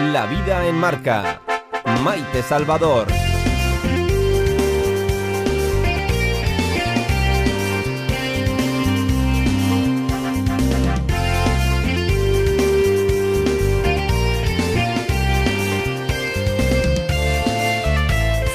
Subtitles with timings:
[0.00, 1.40] La vida en marca.
[2.02, 3.06] Maite Salvador.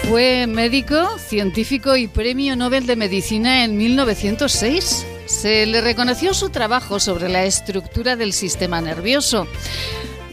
[0.09, 5.05] Fue médico, científico y premio Nobel de Medicina en 1906.
[5.25, 9.47] Se le reconoció su trabajo sobre la estructura del sistema nervioso.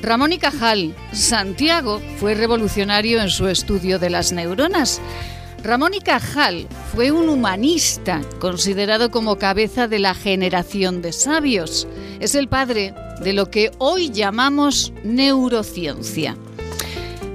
[0.06, 5.00] Ramón y Cajal, Santiago, fue revolucionario en su estudio de las neuronas.
[5.64, 11.88] Ramón y Cajal fue un humanista considerado como cabeza de la generación de sabios.
[12.20, 16.36] Es el padre de lo que hoy llamamos neurociencia.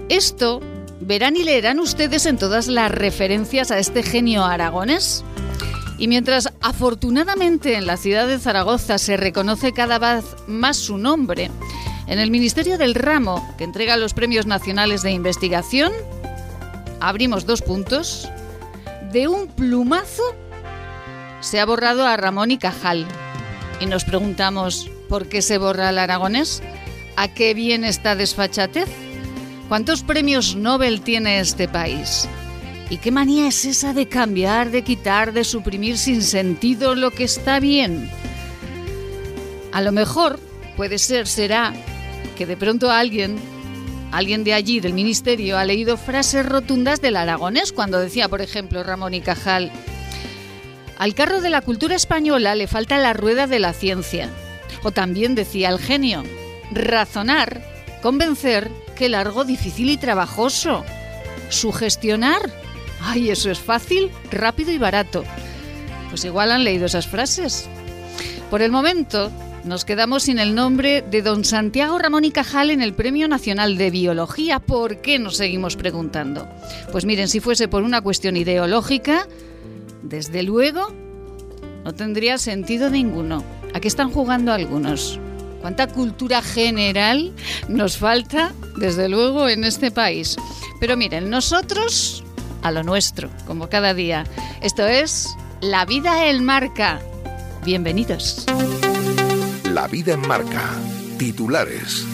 [0.07, 0.61] Esto
[1.01, 5.25] verán y leerán ustedes en todas las referencias a este genio aragonés.
[5.97, 11.51] Y mientras afortunadamente en la ciudad de Zaragoza se reconoce cada vez más su nombre,
[12.07, 15.91] en el Ministerio del Ramo, que entrega los premios nacionales de investigación,
[16.99, 18.29] abrimos dos puntos.
[19.11, 20.23] De un plumazo
[21.41, 23.05] se ha borrado a Ramón y Cajal.
[23.79, 26.61] Y nos preguntamos, ¿por qué se borra el aragonés?
[27.17, 28.89] ¿A qué viene esta desfachatez?
[29.67, 32.27] ¿Cuántos premios Nobel tiene este país?
[32.89, 37.23] ¿Y qué manía es esa de cambiar, de quitar, de suprimir sin sentido lo que
[37.23, 38.09] está bien?
[39.71, 40.39] A lo mejor
[40.75, 41.73] puede ser, será,
[42.37, 43.37] que de pronto alguien,
[44.11, 48.83] alguien de allí, del ministerio, ha leído frases rotundas del aragonés cuando decía, por ejemplo,
[48.83, 49.71] Ramón y Cajal,
[51.01, 54.29] al carro de la cultura española le falta la rueda de la ciencia.
[54.83, 56.23] O también decía el genio,
[56.71, 57.61] razonar,
[58.03, 60.85] convencer qué largo, difícil y trabajoso.
[61.49, 62.51] Sugestionar.
[63.01, 65.23] Ay, eso es fácil, rápido y barato.
[66.09, 67.67] Pues igual han leído esas frases.
[68.51, 69.31] Por el momento,
[69.63, 73.77] nos quedamos sin el nombre de don Santiago Ramón y Cajal en el Premio Nacional
[73.77, 74.59] de Biología.
[74.59, 76.47] ¿Por qué nos seguimos preguntando?
[76.91, 79.27] Pues miren, si fuese por una cuestión ideológica,
[80.01, 80.87] desde luego,
[81.83, 83.43] no tendría sentido ninguno.
[83.73, 85.19] ¿A qué están jugando algunos?
[85.61, 87.33] ¿Cuánta cultura general
[87.69, 90.35] nos falta, desde luego, en este país?
[90.79, 92.23] Pero miren, nosotros
[92.63, 94.25] a lo nuestro, como cada día.
[94.61, 95.27] Esto es
[95.61, 96.99] La vida en marca.
[97.63, 98.45] Bienvenidos.
[99.73, 100.69] La vida en marca.
[101.17, 102.05] Titulares.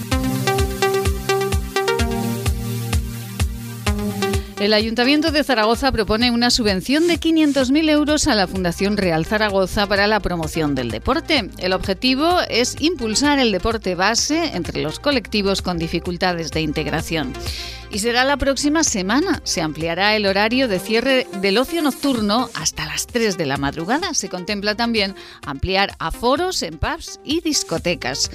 [4.59, 9.87] El Ayuntamiento de Zaragoza propone una subvención de 500.000 euros a la Fundación Real Zaragoza
[9.87, 11.49] para la promoción del deporte.
[11.57, 17.33] El objetivo es impulsar el deporte base entre los colectivos con dificultades de integración.
[17.89, 19.41] Y será la próxima semana.
[19.43, 24.13] Se ampliará el horario de cierre del ocio nocturno hasta las 3 de la madrugada.
[24.13, 25.15] Se contempla también
[25.45, 28.29] ampliar aforos en pubs y discotecas.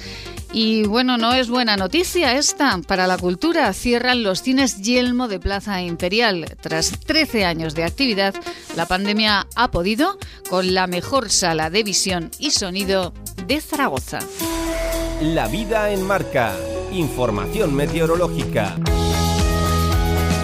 [0.51, 2.79] Y bueno, no es buena noticia esta.
[2.87, 6.57] Para la cultura cierran los cines Yelmo de Plaza Imperial.
[6.61, 8.35] Tras 13 años de actividad,
[8.75, 10.17] la pandemia ha podido
[10.49, 13.13] con la mejor sala de visión y sonido
[13.47, 14.19] de Zaragoza.
[15.21, 16.55] La vida en marca.
[16.91, 18.75] Información meteorológica.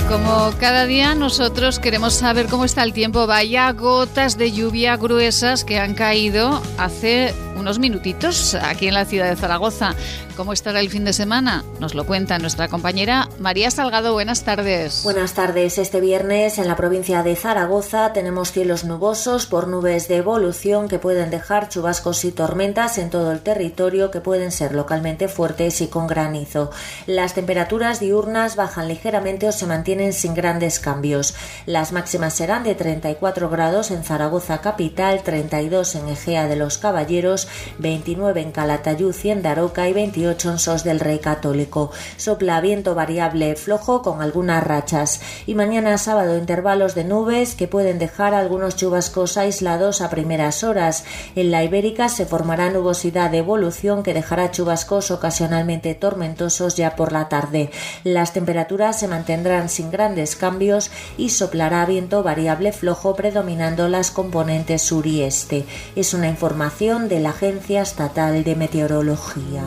[0.10, 5.64] Como cada día nosotros queremos saber cómo está el tiempo, vaya gotas de lluvia gruesas
[5.64, 9.94] que han caído hace unos minutitos aquí en la ciudad de Zaragoza.
[10.36, 11.66] ¿Cómo estará el fin de semana?
[11.82, 14.14] Nos lo cuenta nuestra compañera María Salgado.
[14.14, 15.02] Buenas tardes.
[15.04, 15.78] Buenas tardes.
[15.78, 20.98] Este viernes en la provincia de Zaragoza tenemos cielos nubosos por nubes de evolución que
[20.98, 25.88] pueden dejar chubascos y tormentas en todo el territorio que pueden ser localmente fuertes y
[25.88, 26.72] con granizo.
[27.06, 31.36] Las temperaturas diurnas bajan ligeramente o se mantienen sin grandes cambios.
[31.66, 37.48] Las máximas serán de 34 grados en Zaragoza capital, 32 en Egea de los Caballeros,
[37.78, 41.92] 29 en Calatayud y en Daroca y 28 en Sos del Rey Católico.
[42.18, 45.22] Sopla viento variable flojo con algunas rachas.
[45.46, 51.04] Y mañana sábado intervalos de nubes que pueden dejar algunos chubascos aislados a primeras horas.
[51.36, 57.12] En la Ibérica se formará nubosidad de evolución que dejará chubascos ocasionalmente tormentosos ya por
[57.12, 57.72] la tarde.
[58.04, 64.82] Las temperaturas se mantendrán sin grandes cambios y soplará viento variable flojo predominando las componentes
[64.82, 65.66] sur y este.
[65.96, 69.64] Es una información de la Agencia Estatal de Meteorología.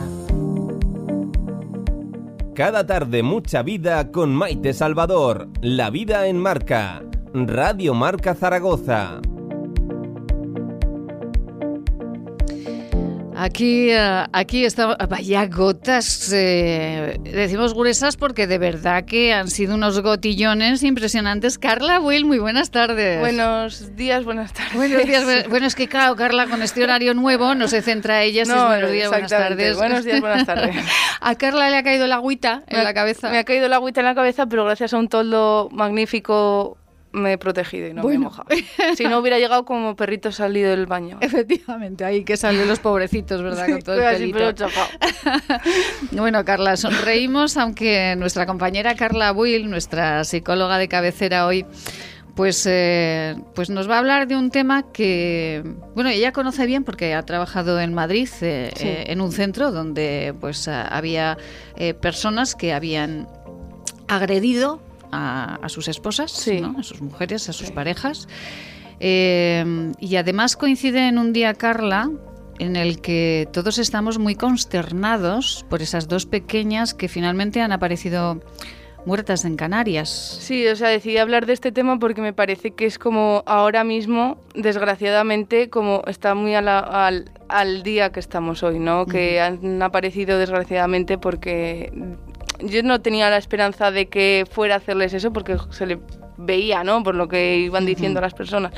[2.55, 5.47] Cada tarde mucha vida con Maite Salvador.
[5.61, 7.01] La vida en marca.
[7.33, 9.21] Radio Marca Zaragoza.
[13.43, 14.95] Aquí, eh, aquí estamos.
[15.09, 16.31] Vaya gotas.
[16.31, 21.57] Eh, decimos gruesas porque de verdad que han sido unos gotillones impresionantes.
[21.57, 23.19] Carla Will, muy buenas tardes.
[23.19, 24.75] Buenos días, buenas tardes.
[24.75, 25.49] Buenos días.
[25.49, 28.45] bueno, es que claro, Carla, con este horario nuevo no se centra ella.
[28.45, 29.75] No, buenos días, buenas tardes.
[29.75, 30.77] Buenos días, buenas tardes.
[31.19, 33.29] a Carla le ha caído la agüita en la cabeza.
[33.29, 36.77] Me ha caído la agüita en la cabeza, pero gracias a un toldo magnífico
[37.13, 38.49] me he protegido y no me he mojado.
[38.95, 41.19] Si no hubiera llegado como perrito salido del baño.
[41.21, 43.69] Efectivamente, ahí que salen los pobrecitos, ¿verdad?
[43.69, 44.67] Con todo el pelito.
[46.11, 51.65] bueno, Carla, sonreímos, aunque nuestra compañera Carla Will, nuestra psicóloga de cabecera hoy,
[52.35, 55.63] pues, eh, pues nos va a hablar de un tema que,
[55.93, 60.33] bueno, ella conoce bien porque ha trabajado en Madrid, eh, eh, en un centro donde
[60.39, 61.37] pues había
[62.01, 63.27] personas que habían
[64.07, 64.81] agredido
[65.13, 68.27] a, sus esposas, a sus mujeres, a sus parejas.
[68.99, 72.09] Eh, y además coincide en un día, Carla,
[72.59, 78.41] en el que todos estamos muy consternados por esas dos pequeñas que finalmente han aparecido
[79.05, 80.09] muertas en Canarias.
[80.39, 83.83] Sí, o sea, decidí hablar de este tema porque me parece que es como ahora
[83.83, 86.67] mismo, desgraciadamente, como está muy al,
[87.49, 89.05] al, día que estamos hoy, ¿no?
[89.05, 91.91] Que han aparecido desgraciadamente porque
[92.63, 95.99] yo no tenía la esperanza de que fuera a hacerles eso porque se le
[96.37, 97.03] veía, ¿no?
[97.03, 98.73] Por lo que iban diciendo las personas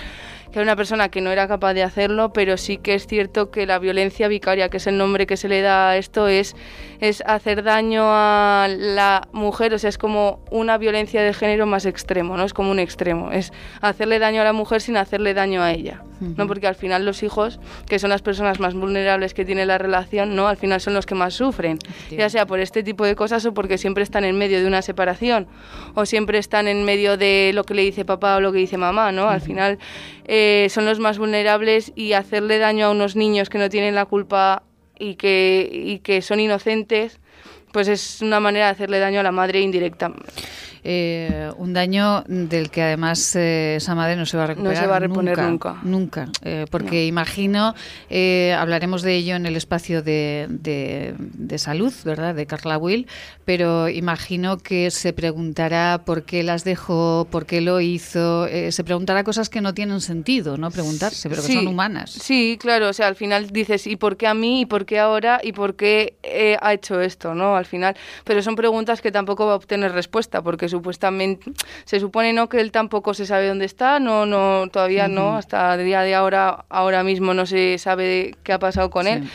[0.55, 3.51] que era una persona que no era capaz de hacerlo, pero sí que es cierto
[3.51, 6.55] que la violencia vicaria, que es el nombre que se le da a esto, es,
[7.01, 11.85] es hacer daño a la mujer, o sea, es como una violencia de género más
[11.85, 12.45] extremo, ¿no?
[12.45, 16.03] Es como un extremo, es hacerle daño a la mujer sin hacerle daño a ella,
[16.21, 16.47] ¿no?
[16.47, 20.37] Porque al final los hijos, que son las personas más vulnerables que tiene la relación,
[20.37, 20.47] ¿no?
[20.47, 21.79] Al final son los que más sufren,
[22.09, 24.81] ya sea por este tipo de cosas o porque siempre están en medio de una
[24.81, 25.47] separación
[25.95, 28.77] o siempre están en medio de lo que le dice papá o lo que dice
[28.77, 29.27] mamá, ¿no?
[29.27, 29.79] Al final
[30.27, 34.05] eh, son los más vulnerables y hacerle daño a unos niños que no tienen la
[34.05, 34.63] culpa
[34.97, 37.19] y que, y que son inocentes,
[37.75, 40.09] pues es una manera de hacerle daño a la madre indirecta.
[40.87, 44.75] Eh, un daño del que además eh, esa madre no se va a recuperar.
[44.75, 45.79] No se va a reponer nunca.
[45.81, 46.29] Nunca.
[46.43, 47.73] Eh, porque imagino,
[48.55, 52.35] hablaremos de ello en el espacio de, de, salud, ¿verdad?
[52.35, 53.07] De Carla Will,
[53.45, 58.47] pero imagino que se preguntará por qué las dejó, por qué lo hizo.
[58.47, 60.69] se preguntará cosas que no tienen sentido, ¿no?
[60.69, 62.11] Preguntarse, pero que son humanas.
[62.11, 62.89] Sí, claro.
[62.89, 64.61] O sea, al final dices, ¿y por qué a mí?
[64.61, 65.39] ¿Y por qué ahora?
[65.43, 66.13] ¿Y por qué
[66.61, 67.33] ha hecho esto?
[67.33, 67.55] ¿No?
[67.55, 67.95] Al final.
[68.23, 71.51] Pero son preguntas que tampoco va a obtener respuesta, porque supuestamente
[71.85, 75.75] se supone no que él tampoco se sabe dónde está, no, no, todavía no, hasta
[75.75, 79.27] el día de ahora, ahora mismo no se sabe qué ha pasado con él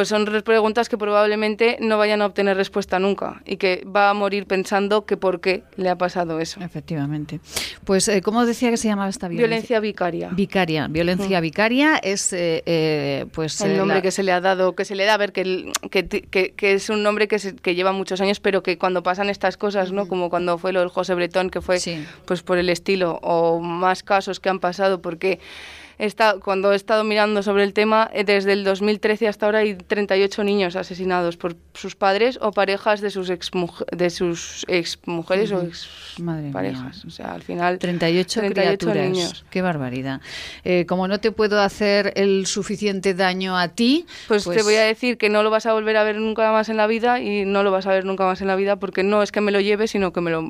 [0.00, 4.14] pues son preguntas que probablemente no vayan a obtener respuesta nunca y que va a
[4.14, 6.58] morir pensando que por qué le ha pasado eso.
[6.62, 7.38] Efectivamente.
[7.84, 9.46] Pues, eh, ¿cómo decía que se llamaba esta violencia?
[9.46, 10.30] Violencia vicaria.
[10.32, 10.88] Vicaria.
[10.88, 13.60] Violencia vicaria es, eh, eh, pues...
[13.60, 16.08] El nombre que se le ha dado, que se le da a ver que, que,
[16.56, 19.92] que, es un nombre que, que lleva muchos años, pero que cuando pasan estas cosas,
[19.92, 20.08] ¿no?
[20.08, 21.78] Como cuando fue lo del José Bretón, que fue
[22.24, 25.40] pues por el estilo, o más casos que han pasado, porque
[26.42, 30.44] cuando he estado mirando sobre el tema, eh, desde el 2013 hasta ahora hay 38
[30.44, 33.50] niños asesinados por sus padres o parejas de sus ex
[33.92, 35.88] de sus ex mujeres o ex
[36.52, 37.04] parejas.
[37.04, 39.44] O sea, al final 38, 38 niños.
[39.50, 40.20] Qué barbaridad.
[40.64, 44.76] Eh, como no te puedo hacer el suficiente daño a ti, pues, te pues voy
[44.76, 47.20] a decir que no lo vas a volver a ver nunca más en la vida
[47.20, 49.40] y no lo vas a ver nunca más en la vida porque no es que
[49.40, 50.44] me lo lleve, sino que me lo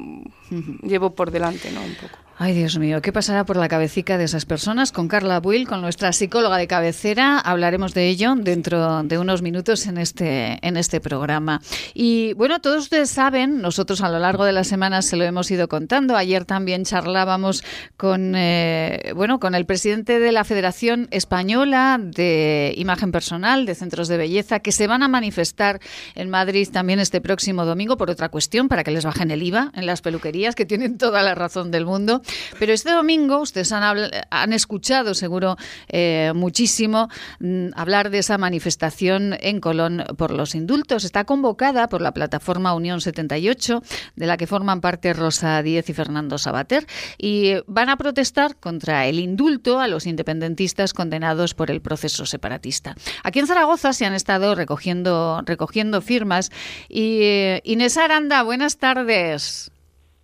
[0.82, 1.82] llevo por delante, ¿no?
[1.82, 2.29] Un poco.
[2.42, 4.92] Ay, Dios mío, ¿qué pasará por la cabecita de esas personas?
[4.92, 9.86] Con Carla Buil, con nuestra psicóloga de cabecera, hablaremos de ello dentro de unos minutos
[9.86, 11.60] en este, en este programa.
[11.92, 15.50] Y bueno, todos ustedes saben, nosotros a lo largo de la semana se lo hemos
[15.50, 16.16] ido contando.
[16.16, 17.62] Ayer también charlábamos
[17.98, 24.08] con, eh, bueno, con el presidente de la Federación Española de Imagen Personal, de Centros
[24.08, 25.78] de Belleza, que se van a manifestar
[26.14, 29.72] en Madrid también este próximo domingo por otra cuestión, para que les bajen el IVA
[29.74, 32.22] en las peluquerías, que tienen toda la razón del mundo.
[32.58, 35.56] Pero este domingo ustedes han, escuchado seguro
[35.88, 37.08] eh, muchísimo
[37.40, 41.04] mm, hablar de esa manifestación en Colón por los indultos.
[41.04, 43.82] Está convocada por la plataforma Unión 78,
[44.16, 46.86] de la que forman parte Rosa Díez y Fernando Sabater,
[47.18, 52.94] y van a protestar contra el indulto a los independentistas condenados por el proceso separatista.
[53.22, 56.50] Aquí en Zaragoza se han estado recogiendo, recogiendo firmas
[56.88, 59.70] y eh, Inés Aranda, buenas tardes.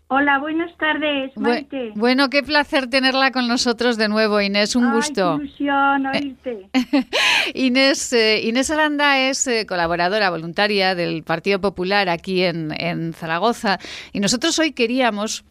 [0.08, 1.90] Hola, buenas tardes, Maite.
[1.96, 5.38] bueno, qué placer tenerla con nosotros de nuevo, Inés, un gusto.
[5.38, 6.68] Qué ilusión oírte.
[7.54, 13.80] Inés, eh, Inés Aranda es eh, colaboradora voluntaria del Partido Popular aquí en, en Zaragoza
[14.12, 15.44] y nosotros hoy queríamos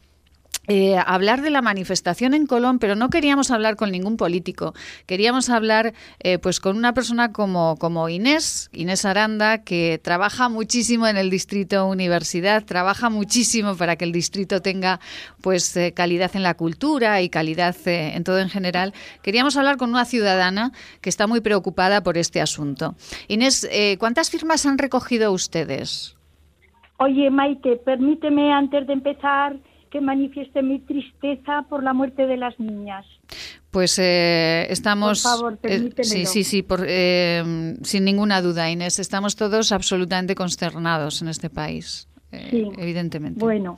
[0.67, 4.74] eh, hablar de la manifestación en Colón, pero no queríamos hablar con ningún político.
[5.05, 11.07] Queríamos hablar eh, pues con una persona como, como Inés, Inés Aranda, que trabaja muchísimo
[11.07, 15.00] en el distrito universidad, trabaja muchísimo para que el distrito tenga
[15.41, 18.93] pues eh, calidad en la cultura y calidad en todo en general.
[19.22, 22.95] Queríamos hablar con una ciudadana que está muy preocupada por este asunto.
[23.27, 23.69] Inés,
[24.00, 26.15] ¿cuántas firmas han recogido ustedes?
[26.98, 29.57] Oye, Maite, permíteme antes de empezar
[29.95, 33.05] que manifieste mi tristeza por la muerte de las niñas.
[33.71, 35.23] Pues eh, estamos.
[35.23, 38.99] Por favor, eh, sí, sí, sí, por, eh, sin ninguna duda, Inés.
[38.99, 42.69] Estamos todos absolutamente consternados en este país, sí.
[42.77, 43.39] evidentemente.
[43.39, 43.77] Bueno,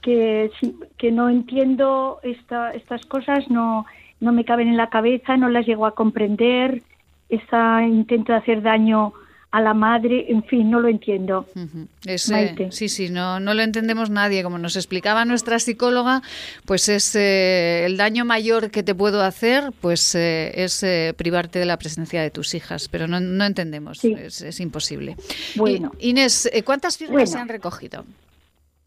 [0.00, 0.48] que,
[0.96, 3.84] que no entiendo esta, estas cosas, no,
[4.20, 6.84] no me caben en la cabeza, no las llego a comprender.
[7.28, 7.56] Ese
[7.88, 9.12] intento de hacer daño
[9.52, 11.46] a la madre, en fin, no lo entiendo.
[12.16, 14.42] sí, sí, no, no lo entendemos nadie.
[14.42, 16.22] Como nos explicaba nuestra psicóloga,
[16.64, 21.58] pues es eh, el daño mayor que te puedo hacer, pues eh, es eh, privarte
[21.58, 25.16] de la presencia de tus hijas, pero no, no entendemos, es, imposible.
[25.56, 28.04] Bueno, Inés, ¿cuántas firmas se han recogido?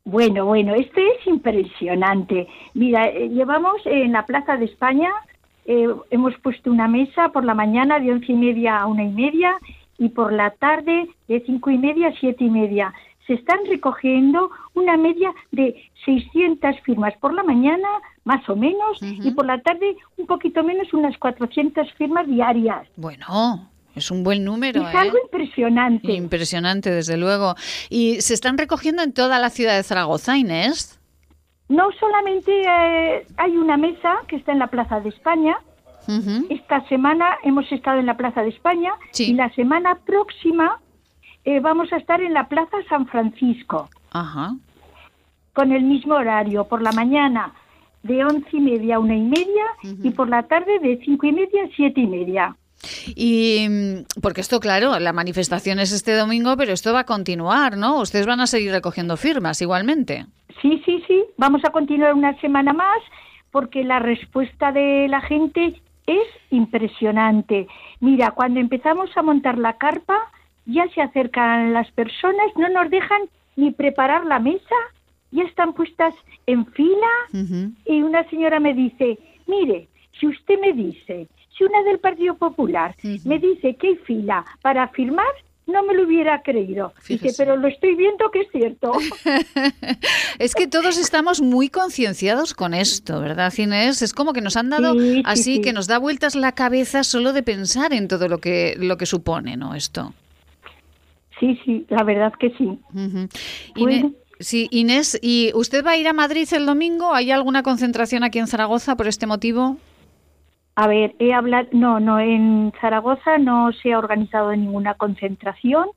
[0.04, 2.48] Bueno, bueno, esto es impresionante.
[2.74, 5.12] Mira, llevamos en la Plaza de España,
[5.66, 9.56] hemos puesto una mesa por la mañana de once y media a una y media
[9.98, 12.94] y por la tarde de cinco y media a siete y media.
[13.28, 15.76] Se están recogiendo una media de
[16.06, 17.88] 600 firmas por la mañana,
[18.24, 22.88] más o menos, y por la tarde un poquito menos, unas 400 firmas diarias.
[22.96, 24.88] Bueno, es un buen número.
[24.88, 25.22] Es algo ¿eh?
[25.24, 26.12] impresionante.
[26.12, 27.56] Impresionante, desde luego.
[27.90, 31.00] ¿Y se están recogiendo en toda la ciudad de Zaragoza, Inés?
[31.68, 35.58] No solamente eh, hay una mesa que está en la Plaza de España,
[36.50, 40.80] esta semana hemos estado en la Plaza de España y la semana próxima
[41.44, 43.90] eh, vamos a estar en la Plaza San Francisco.
[45.54, 47.54] Con el mismo horario, por la mañana
[48.04, 49.66] de once y media a una y media
[50.04, 52.56] y por la tarde de cinco y media a siete y media.
[53.16, 57.78] Y mm, porque esto, claro, la manifestación es este domingo, pero esto va a continuar,
[57.78, 58.00] ¿no?
[58.00, 60.26] Ustedes van a seguir recogiendo firmas igualmente.
[60.62, 61.24] Sí, sí, sí.
[61.38, 63.02] Vamos a continuar una semana más
[63.52, 67.68] porque la respuesta de la gente es impresionante.
[68.00, 70.18] Mira, cuando empezamos a montar la carpa,
[70.66, 73.22] ya se acercan las personas, no nos dejan
[73.56, 74.76] ni preparar la mesa,
[75.32, 76.14] ya están puestas
[76.46, 77.12] en fila.
[77.86, 79.88] Y una señora me dice, mire,
[80.20, 82.96] si usted me dice, si una del Partido Popular
[83.26, 85.26] me dice que hay fila para firmar,
[85.68, 86.94] no me lo hubiera creído.
[87.08, 88.92] Dice, pero lo estoy viendo que es cierto.
[90.40, 94.02] es que todos estamos muy concienciados con esto, ¿verdad, Inés?
[94.02, 97.44] Es como que nos han dado así, que nos da vueltas la cabeza solo de
[97.44, 99.74] pensar en todo lo que, lo que supone, ¿no?
[99.74, 100.14] Esto.
[101.40, 102.80] Sí, sí, la verdad que sí.
[103.76, 104.06] Inés,
[104.40, 107.14] sí, Inés, ¿y usted va a ir a Madrid el domingo?
[107.14, 109.78] ¿Hay alguna concentración aquí en Zaragoza por este motivo?
[110.76, 115.88] A ver, he hablado, no, no, en Zaragoza no se ha organizado ninguna concentración,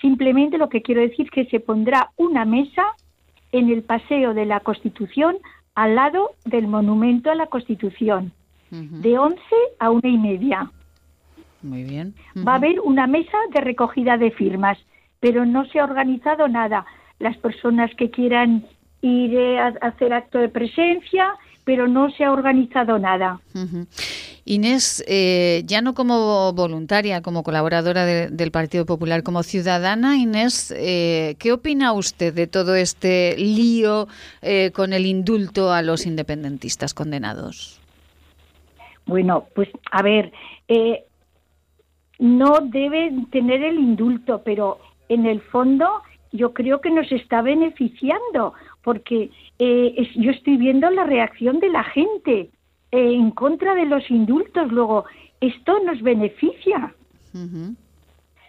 [0.00, 2.84] simplemente lo que quiero decir es que se pondrá una mesa
[3.52, 5.38] en el Paseo de la Constitución
[5.74, 8.32] al lado del Monumento a la Constitución,
[8.70, 9.40] de 11
[9.78, 10.70] a una y media.
[11.62, 12.14] Muy bien.
[12.46, 14.78] Va a haber una mesa de recogida de firmas,
[15.20, 16.84] pero no se ha organizado nada.
[17.18, 18.66] Las personas que quieran
[19.00, 23.40] ir eh, a hacer acto de presencia, pero no se ha organizado nada.
[24.48, 31.34] Inés, eh, ya no como voluntaria, como colaboradora del Partido Popular, como ciudadana, Inés, eh,
[31.40, 34.06] ¿qué opina usted de todo este lío
[34.42, 37.80] eh, con el indulto a los independentistas condenados?
[39.06, 40.30] Bueno, pues a ver,
[42.20, 48.54] no deben tener el indulto, pero en el fondo yo creo que nos está beneficiando,
[48.84, 52.50] porque yo estoy viendo la reacción de la gente
[52.90, 54.70] en contra de los indultos.
[54.70, 55.04] Luego,
[55.40, 56.94] esto nos beneficia.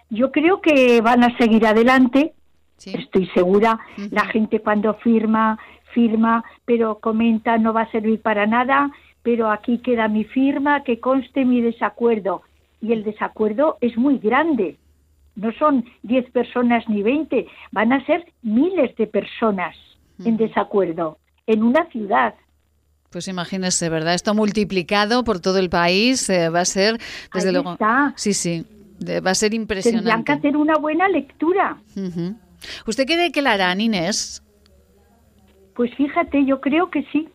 [0.10, 2.34] Yo creo que van a seguir adelante,
[2.86, 3.80] estoy segura.
[4.12, 5.60] La gente cuando firma,
[5.94, 8.92] firma, pero comenta no va a servir para nada,
[9.24, 12.44] pero aquí queda mi firma, que conste mi desacuerdo.
[12.82, 14.78] Y el desacuerdo es muy grande.
[15.36, 19.76] No son 10 personas ni 20, van a ser miles de personas
[20.24, 21.18] en desacuerdo
[21.48, 22.36] en una ciudad.
[23.18, 24.14] Pues imagínese, ¿verdad?
[24.14, 27.00] Esto multiplicado por todo el país eh, va a ser,
[27.34, 27.76] desde luego.
[28.16, 28.64] Sí, sí,
[29.26, 30.08] va a ser impresionante.
[30.08, 31.80] Tendrían que hacer una buena lectura.
[32.86, 34.44] ¿Usted cree que la harán, Inés?
[35.74, 37.28] Pues fíjate, yo creo que sí.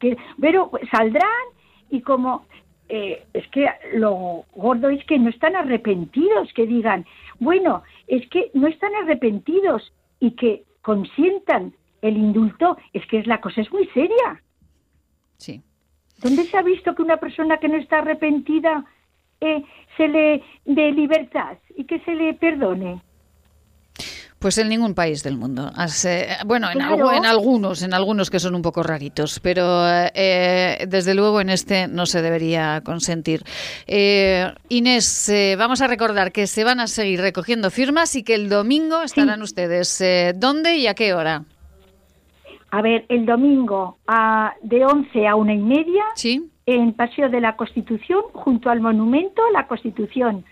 [0.00, 1.44] Que, pero saldrán
[1.90, 2.46] y como
[2.88, 7.04] eh, es que lo gordo es que no están arrepentidos, que digan,
[7.38, 13.42] bueno, es que no están arrepentidos y que consientan el indulto, es que es la
[13.42, 14.40] cosa es muy seria.
[15.38, 15.62] Sí.
[16.22, 18.84] ¿Dónde se ha visto que una persona que no está arrepentida
[19.40, 19.62] eh,
[19.96, 23.00] se le dé libertad y que se le perdone?
[24.38, 25.72] Pues en ningún país del mundo.
[26.44, 27.10] bueno, en, Claro.
[27.12, 29.62] en algunos, en algunos que son un poco raritos, pero
[30.14, 33.42] eh, desde luego en este no se debería consentir.
[33.86, 38.34] Eh, Inés, eh, vamos a recordar que se van a seguir recogiendo firmas y que
[38.34, 40.00] el domingo estarán ustedes.
[40.02, 41.42] eh, ¿Dónde y a qué hora?
[42.70, 46.50] A ver, el domingo a, de 11 a una y media Sí.
[46.66, 50.44] en Paseo de la Constitución, junto al monumento a la Constitución,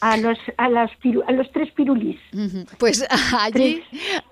[0.00, 0.90] a los, a las
[1.26, 2.20] a los tres pirulís.
[2.34, 2.66] Ujú.
[2.78, 3.06] Pues
[3.40, 3.82] allí,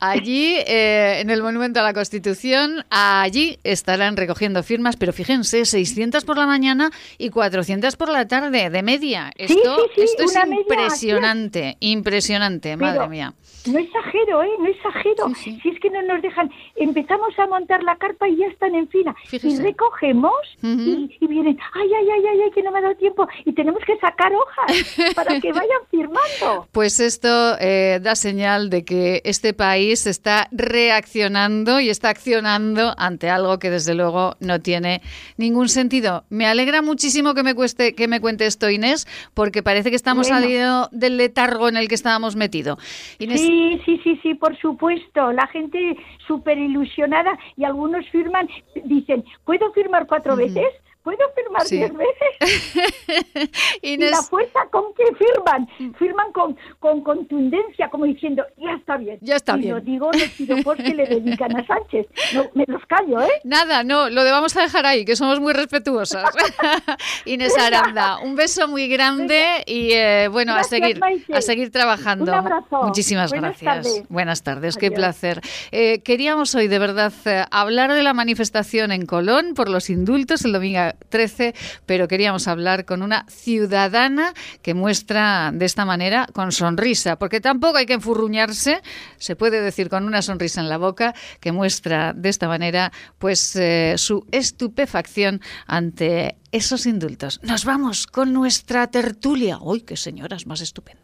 [0.00, 6.24] allí eh, en el Monumento a la Constitución, allí estarán recogiendo firmas, pero fíjense, 600
[6.24, 9.30] por la mañana y 400 por la tarde, de media.
[9.36, 13.34] Sí, Esto, sí, sí, esto es media, impresionante, impresionante, madre Pero mía.
[13.66, 14.48] No exagero, ¿eh?
[14.58, 15.28] No exagero.
[15.30, 15.60] Sí, sí.
[15.62, 18.88] Si es que no nos dejan, empezamos a montar la carpa y ya están en
[18.88, 19.14] fila.
[19.26, 19.48] Fíjese.
[19.48, 22.94] Y recogemos y, y vienen, ay, ay, ay, ay, ay, que no me ha dado
[22.96, 23.26] tiempo.
[23.44, 26.68] Y tenemos que sacar hojas para que vayan firmando.
[26.72, 33.30] Pues esto eh, da señal de que este país está reaccionando y está accionando ante
[33.30, 35.00] algo que desde luego no tiene
[35.36, 36.24] ningún sentido.
[36.30, 40.28] Me alegra muchísimo que me cueste que me cuente esto Inés, porque parece que estamos
[40.28, 40.42] Bueno.
[40.42, 42.78] saliendo del letargo en el que estábamos metidos.
[43.18, 43.53] Inés, Sí,
[43.84, 45.32] sí, sí, sí, por supuesto.
[45.32, 45.96] La gente
[46.26, 48.48] súper ilusionada y algunos firman,
[48.84, 50.68] dicen, ¿puedo firmar cuatro veces?
[51.04, 51.76] ¿Puedo firmar Sí.
[51.76, 52.30] diez veces?
[53.82, 55.68] Y la fuerza con que firman,
[55.98, 59.18] firman con, con contundencia, como diciendo, ya está bien.
[59.20, 59.74] Ya está y bien.
[59.74, 62.06] lo digo los piropos que le dedican a Sánchez.
[62.32, 63.28] No, me los callo, ¿eh?
[63.44, 66.24] Nada, no, lo vamos a dejar ahí, que somos muy respetuosas.
[67.26, 71.36] Inés Aranda, un beso muy grande y eh, bueno, Gracias, a seguir Maite.
[71.36, 72.24] a seguir trabajando.
[72.24, 72.82] Un abrazo.
[72.84, 73.92] Muchísimas Buenas gracias.
[73.94, 74.08] tardes.
[74.08, 75.40] Buenas tardes, qué placer.
[75.72, 80.44] Eh, queríamos hoy de verdad eh, hablar de la manifestación en Colón por los indultos
[80.46, 81.54] el domingo 13,
[81.86, 87.78] pero queríamos hablar con una ciudadana que muestra de esta manera con sonrisa, porque tampoco
[87.78, 88.82] hay que enfurruñarse,
[89.18, 93.56] se puede decir con una sonrisa en la boca, que muestra de esta manera pues
[93.56, 97.40] eh, su estupefacción ante esos indultos.
[97.42, 99.58] Nos vamos con nuestra tertulia.
[99.60, 101.03] ¡Uy, qué señoras más estupendas!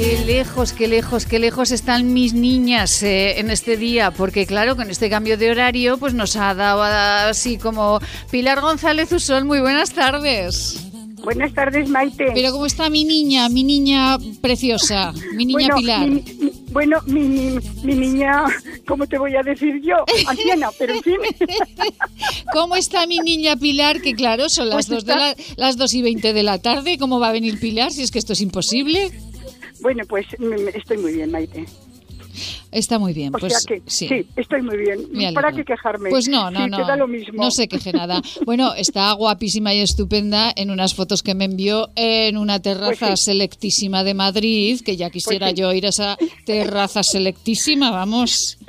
[0.00, 4.74] Qué lejos, qué lejos, qué lejos están mis niñas eh, en este día, porque claro,
[4.74, 9.46] con este cambio de horario, pues nos ha dado así como Pilar González Usón.
[9.46, 10.80] Muy buenas tardes.
[11.22, 12.28] Buenas tardes, Maite.
[12.32, 16.08] Pero ¿cómo está mi niña, mi niña preciosa, mi niña bueno, Pilar?
[16.08, 17.58] mi- mi- bueno, mi,
[17.94, 18.44] niña,
[18.86, 19.96] ¿cómo te voy a decir yo?
[20.26, 21.16] Anciana, pero en fin.
[22.54, 24.00] ¿Cómo está mi niña Pilar?
[24.00, 26.96] Que claro, son las, Pues dos, de la, las dos y veinte de la tarde.
[26.96, 29.10] ¿Cómo va a venir Pilar si es que esto es imposible?
[29.82, 30.26] Bueno, pues
[30.74, 31.66] estoy muy bien, Maite.
[32.70, 33.34] Está muy bien.
[33.34, 34.08] O pues sea que sí.
[34.36, 35.34] estoy muy bien.
[35.34, 36.10] ¿Para qué quejarme?
[36.10, 36.76] Pues no, no, Sí, no.
[36.76, 37.42] te da lo mismo.
[37.42, 38.22] No se queje nada.
[38.46, 43.20] Bueno, está guapísima y estupenda en unas fotos que me envió en una terraza Pues
[43.20, 43.26] sí.
[43.26, 45.54] selectísima de Madrid, que ya quisiera sí.
[45.56, 46.16] yo ir a esa
[46.46, 48.58] terraza selectísima, vamos.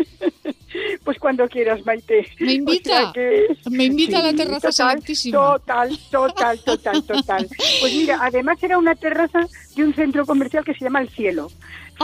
[1.04, 2.28] Pues cuando quieras, Maite.
[2.40, 2.92] ¿Me invita?
[2.92, 5.38] O sea que- ¿Me invita a la terraza total, selectísima?
[5.58, 7.48] Total, total, total, total.
[7.82, 11.50] Pues mira, además era una terraza de un centro comercial que se llama El Cielo.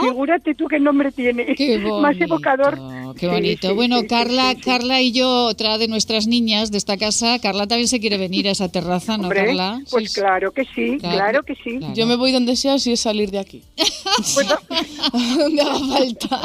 [0.00, 1.56] Figúrate tú qué nombre tiene.
[1.56, 2.78] Qué bonito, Más evocador.
[3.18, 3.68] Qué bonito.
[3.68, 4.62] sí, bueno, sí, Carla, sí, sí.
[4.62, 8.46] Carla y yo, otra de nuestras niñas de esta casa, Carla también se quiere venir
[8.46, 9.80] a esa terraza, ¿no, Hombre, Carla?
[9.90, 11.16] Pues Sí, claro que sí, Claro.
[11.16, 11.78] claro, que sí.
[11.78, 11.94] Claro.
[11.94, 13.62] Yo me voy donde sea si es salir de aquí.
[14.34, 14.56] Bueno,
[15.38, 16.40] donde haga falta.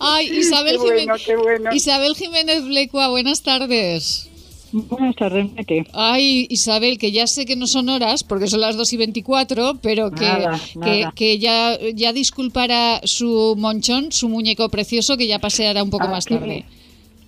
[0.00, 1.70] Ay, Isabel, Qué bueno, Jiménez, qué bueno.
[1.74, 4.28] Isabel Jiménez Blecua, buenas tardes.
[4.72, 5.86] Buenas tardes, Mete.
[5.92, 9.78] Ay, Isabel, que ya sé que no son horas, porque son las 2 y 24,
[9.80, 11.12] pero que, Nada, que, nada.
[11.14, 16.26] que ya, ya disculpará su monchón, su muñeco precioso, que ya paseará un poco más
[16.26, 16.34] Aquí.
[16.34, 16.64] tarde.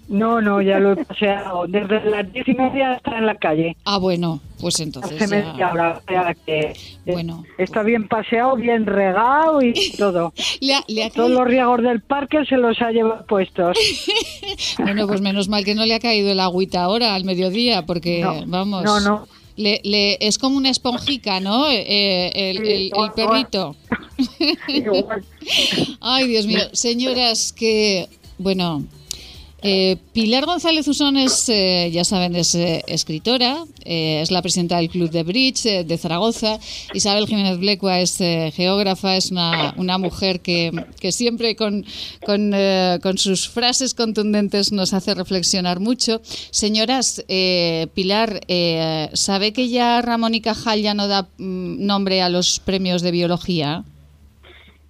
[0.08, 1.66] No, no, ya lo he paseado.
[1.68, 3.76] Desde las diez y media está en la calle.
[3.84, 6.00] Ah, bueno, pues entonces Hace media hora.
[6.46, 6.72] que, eh,
[7.06, 7.44] Bueno.
[7.58, 10.32] Está bien paseado, bien regado y todo.
[10.60, 13.76] Le ha- le ha Todos caído- los riegos del parque se los ha llevado puestos.
[14.78, 18.20] Bueno, pues menos mal que no le ha caído el agüita ahora, al mediodía, porque,
[18.22, 18.82] No, vamos...
[18.84, 19.28] no, no.
[19.56, 21.68] Le, le- es como una esponjica, ¿no?
[21.68, 23.76] Eh, el, Sí, el- el perrito.
[26.00, 26.60] Ay, Dios mío.
[26.72, 28.84] Señoras, que, bueno,
[29.60, 34.76] Eh, Pilar González Usón es, eh, ya saben, es eh, escritora, eh, es la presidenta
[34.76, 36.58] del Club de Bridge eh, de Zaragoza.
[36.94, 41.84] Isabel Jiménez Blecua es geógrafa, es una, una mujer que, que siempre con,
[42.24, 46.20] con, sus frases contundentes nos hace reflexionar mucho.
[46.22, 47.24] Señoras,
[47.94, 48.40] Pilar,
[49.14, 53.10] ¿sabe que ya Ramón y Cajal ya no da mm, nombre a los premios de
[53.10, 53.82] biología?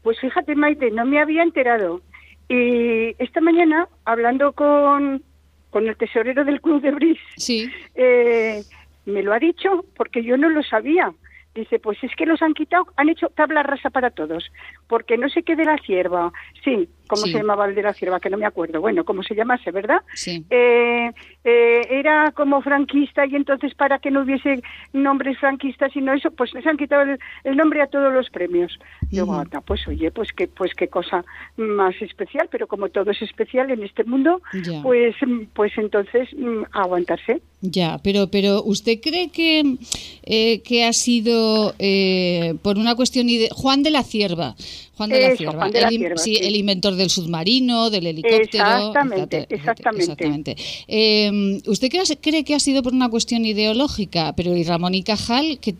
[0.03, 2.01] Pues fíjate, Maite, no me había enterado.
[2.49, 5.23] Y esta mañana, hablando con,
[5.71, 7.71] con el tesorero del Club de Bris, Sí.
[7.95, 8.63] eh,
[9.07, 11.13] me lo ha dicho porque yo no lo sabía.
[11.55, 14.51] Dice, pues es que los han quitado, han hecho tabla rasa para todos,
[14.87, 16.33] porque no sé qué de la cierva.
[16.63, 17.33] Sí, ¿cómo Sí.
[17.33, 18.21] se llamaba el de la cierva?
[18.21, 18.81] Que no me acuerdo.
[18.81, 20.03] Bueno, como se llamase, ¿verdad?
[20.15, 20.45] Sí.
[20.51, 21.11] Eh,
[21.45, 26.31] eh, era como franquista y entonces para que no hubiese nombres franquistas y no eso,
[26.31, 28.79] pues les han quitado el, el nombre a todos los premios.
[29.11, 29.33] Ujú.
[29.33, 31.25] anda, pues oye, pues qué, pues qué cosa
[31.57, 34.83] más especial, pero como todo es especial en este mundo, Ya.
[34.83, 35.17] pues,
[35.55, 37.41] pues entonces mm, aguantarse.
[37.61, 39.79] Ya, pero, pero ¿usted cree que,
[40.23, 44.55] eh, que ha sido eh, por una cuestión ide- Juan de la Cierva?
[44.99, 46.47] Juan de la Cierva, Juan de la el, sí, sí.
[46.47, 48.43] el inventor del submarino, del helicóptero.
[48.43, 50.03] Exactamente, etcétera, exactamente.
[50.03, 50.57] exactamente.
[50.89, 51.89] Eh, ¿Usted
[52.21, 54.35] cree, que ha sido por una cuestión ideológica?
[54.37, 55.75] Pero ¿y Ramón y Cajal qué,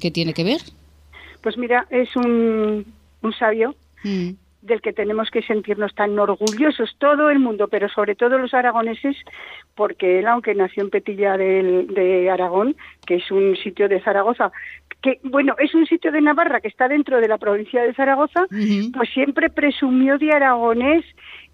[0.00, 0.60] qué tiene que ver?
[1.42, 2.86] Pues mira, es un,
[3.22, 3.74] un sabio
[4.04, 4.30] Mm,
[4.62, 9.16] del que tenemos que sentirnos tan orgullosos todo el mundo, pero sobre todo los aragoneses,
[9.74, 14.52] porque él, aunque nació en Petilla del- de Aragón, que es un sitio de Zaragoza,
[15.02, 18.46] que bueno, es un sitio de Navarra que está dentro de la provincia de Zaragoza,
[18.48, 21.04] pues siempre presumió de aragonés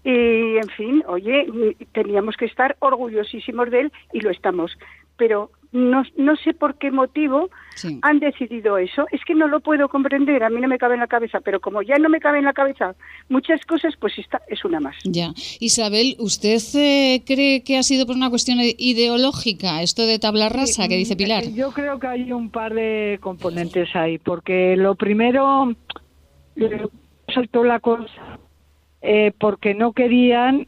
[0.03, 1.47] y, en fin, oye,
[1.91, 4.77] teníamos que estar orgullosísimos de él y lo estamos.
[5.17, 7.99] Pero no, no sé por qué motivo Sí.
[8.03, 9.05] han decidido eso.
[9.11, 11.59] Es que no lo puedo comprender, a mí no me cabe en la cabeza, pero
[11.59, 12.95] como ya no me cabe en la cabeza
[13.27, 14.95] muchas cosas, pues esta es una más.
[15.03, 15.33] Ya.
[15.59, 20.87] Isabel, ¿usted eh, cree que ha sido por una cuestión ideológica esto de tabla rasa
[20.87, 21.43] que dice Pilar?
[21.43, 25.75] Eh, Yo creo que hay un par de componentes ahí, porque lo primero
[26.55, 26.87] eh,
[27.33, 28.39] saltó la cosa
[29.01, 30.67] eh, porque no querían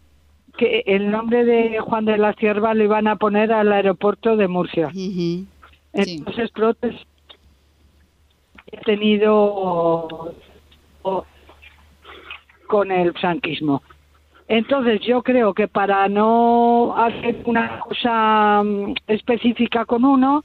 [0.58, 4.48] que el nombre de Juan de la Cierva lo iban a poner al aeropuerto de
[4.48, 4.88] Murcia.
[4.88, 5.46] Ujú.
[5.94, 6.18] Sí.
[6.18, 6.96] Entonces, Protes
[8.76, 9.34] ha tenido
[11.04, 11.26] o-
[12.68, 13.82] con el franquismo.
[14.50, 20.44] Entonces, yo creo que para no hacer una cosa mm, específica con uno,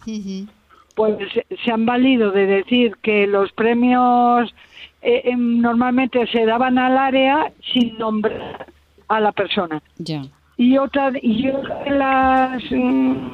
[0.94, 1.16] pues
[1.64, 4.53] se han valido de decir que los premios
[5.01, 8.66] eh, em, normalmente se daban al área sin nombrar
[9.16, 9.83] a la persona.
[9.98, 10.22] Ya.
[10.57, 13.33] Y otra, y otra de las mm,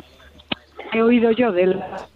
[0.93, 2.07] he oído yo de la-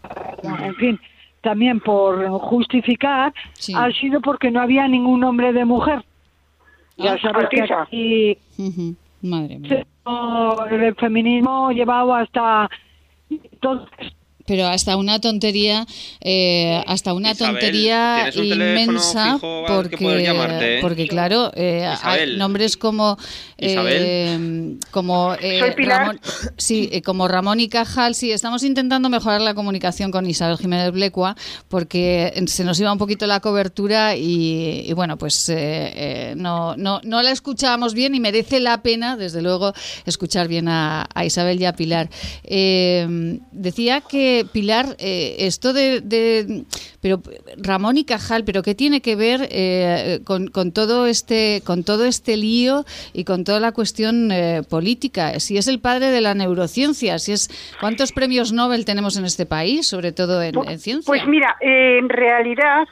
[0.65, 1.01] en fin,
[1.41, 3.73] también por justificar, Sí.
[3.77, 6.05] ha sido porque no había ningún nombre de mujer.
[6.97, 8.95] Ya Ah, sabes que aquí Ujú.
[9.23, 9.85] Madre mía.
[10.71, 12.69] el feminismo llevado hasta
[14.47, 15.87] Pero hasta una tontería,
[16.21, 20.79] eh, hasta una Isabel, tontería ¿tienes un teléfono inmensa, fijo porque, llamarte?
[20.81, 23.17] porque claro, eh, hay nombres como
[23.59, 24.03] Isabel.
[24.05, 26.01] eh, como eh, Soy Pilar.
[26.01, 26.21] Ramón,
[26.57, 30.91] sí, eh, como Ramón y Cajal, sí, estamos intentando mejorar la comunicación con Isabel Jiménez
[30.93, 31.37] Blecua
[31.69, 35.55] porque se nos iba un poquito la cobertura y, y bueno, pues eh,
[35.95, 39.73] eh, no, no, no la escuchábamos bien y merece la pena, desde luego,
[40.05, 42.11] escuchar bien a, a Isabel y a Pilar.
[42.45, 46.65] Eh, decía que Pilar, eh, esto de, de-
[47.01, 47.21] pero
[47.57, 52.05] Ramón y Cajal, pero qué tiene que ver eh, con, con todo este, con todo
[52.05, 55.39] este lío y con toda la cuestión eh, política.
[55.41, 57.49] Si es el padre de la neurociencia, si es
[57.81, 61.07] cuántos premios Nobel tenemos en este país, sobre todo en, en ciencia.
[61.07, 62.85] Pues mira, eh, en realidad,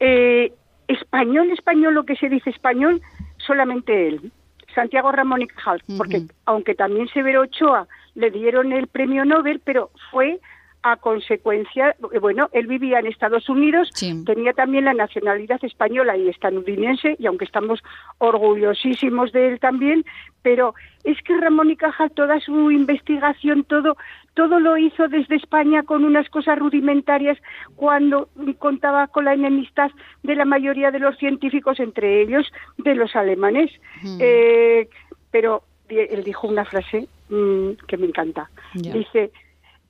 [0.00, 0.52] eh,
[0.88, 3.00] español, español, lo que se dice español,
[3.46, 4.30] solamente él,
[4.74, 9.90] Santiago Ramón y Cajal, porque aunque también Severo Ochoa le dieron el premio Nobel, pero
[10.10, 10.40] fue
[10.86, 14.22] a consecuencia, eh, bueno, él vivía en Estados Unidos, Sí.
[14.26, 17.82] tenía también la nacionalidad española y estadounidense, y aunque estamos
[18.18, 20.04] orgullosísimos de él también,
[20.42, 23.96] pero es que Ramón y Cajal, toda su investigación, todo,
[24.34, 27.38] todo lo hizo desde España con unas cosas rudimentarias
[27.76, 29.90] cuando contaba con la enemistad
[30.22, 33.70] de la mayoría de los científicos, entre ellos de los alemanes.
[34.02, 34.18] Mm.
[34.20, 34.88] Eh,
[35.30, 38.50] pero di- él dijo una frase mm, que me encanta.
[38.74, 39.30] Dice,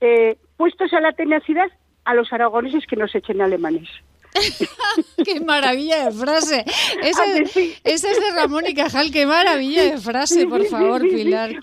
[0.01, 1.67] eh, puestos a la tenacidad,
[2.05, 3.89] a los aragoneses que nos echen alemanes.
[5.25, 6.65] ¡Qué maravilla de frase!
[7.01, 7.73] Esa, ¿A que sí?
[7.83, 11.55] esa es de Ramón y Cajal, qué maravilla de frase, por favor, Pilar.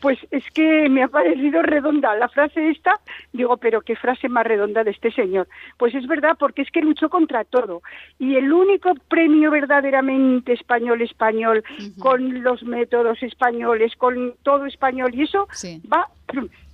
[0.00, 3.00] Pues es que me ha parecido redonda la frase esta.
[3.32, 5.48] Digo, pero qué frase más redonda de este señor.
[5.76, 7.82] Pues es verdad, porque es que luchó contra todo.
[8.18, 11.64] Y el único premio verdaderamente español, español,
[11.98, 15.48] con los métodos españoles, con todo español, y eso
[15.92, 16.08] va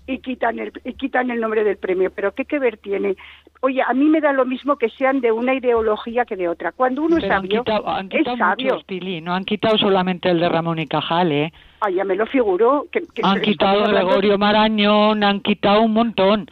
[0.07, 2.11] y quitan el y quitan el nombre del premio.
[2.15, 3.17] Pero qué que ver tiene.
[3.61, 6.73] Oye, a mí me da lo mismo que sean de una ideología que de otra.
[6.73, 8.81] Cuando uno es Pero han sabio, quitado, han quitado es sabio.
[8.87, 11.53] Pili, no han quitado solamente el de Ramón y Cajal, ¿eh?
[11.81, 12.87] Ah, ya me lo figuro.
[12.93, 16.51] Que, que Han quitado Gregorio Marañón, han quitado un montón.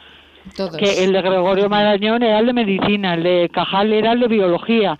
[0.57, 0.75] Todos.
[0.75, 4.27] Que el de Gregorio Marañón era el de medicina, el de Cajal era el de
[4.27, 4.97] biología.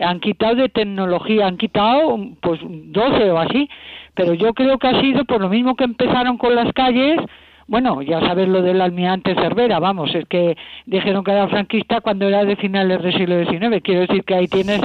[0.00, 3.68] Han quitado de tecnología, han quitado pues 12 o así.
[4.14, 7.20] Pero yo creo que ha sido por lo mismo que empezaron con las calles.
[7.68, 12.26] Bueno, ya sabes lo del almirante Cervera, vamos, es que dijeron que era franquista cuando
[12.26, 13.82] era de finales del siglo XIX.
[13.82, 14.80] Quiero decir que ahí tienes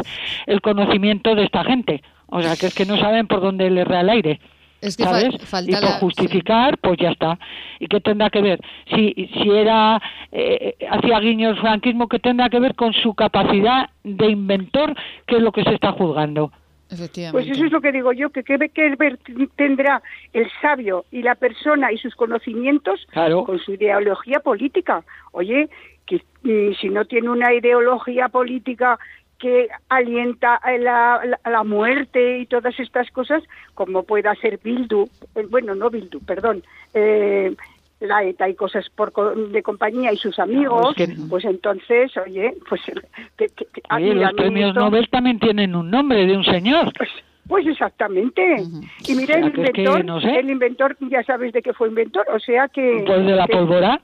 [0.46, 2.04] el conocimiento de esta gente.
[2.28, 4.40] O sea, que es que no saben por dónde le erra el aire.
[4.82, 5.38] Es que ¿sabes?
[5.46, 7.40] falta y por la- justificar, pues ya está.
[7.80, 8.60] ¿Y qué tendrá que ver?
[8.94, 10.02] Si, si era,
[10.34, 14.94] eh, hacía guiño el franquismo, ¿qué tendrá que ver con su capacidad de inventor,
[15.26, 16.52] que es lo que se está juzgando?
[17.32, 19.18] Pues eso es lo que digo yo, que qué que ver
[19.56, 20.02] tendrá
[20.34, 23.44] el sabio y la persona y sus conocimientos Claro.
[23.44, 25.04] con su ideología política.
[25.32, 25.70] Oye,
[26.06, 29.00] que mm, si no tiene una ideología política
[29.40, 34.58] que alienta a la, la- a la muerte y todas estas cosas, como pueda ser
[34.64, 37.54] Bildu, eh, bueno, no Bildu, perdón, eh,
[38.08, 42.12] la ETA y cosas por co- de compañía y sus amigos, es que- pues entonces,
[42.18, 42.82] oye, pues
[43.38, 46.92] que, que- que Oye, los premios admiramiento- Nobel también tienen un nombre de un señor.
[47.48, 48.56] pues exactamente.
[49.08, 50.40] Y mira, O sea, el que es que inventor, no sé.
[50.40, 53.04] el inventor, ya sabes de qué fue inventor, o sea que...
[53.06, 54.00] Pues de la pólvora.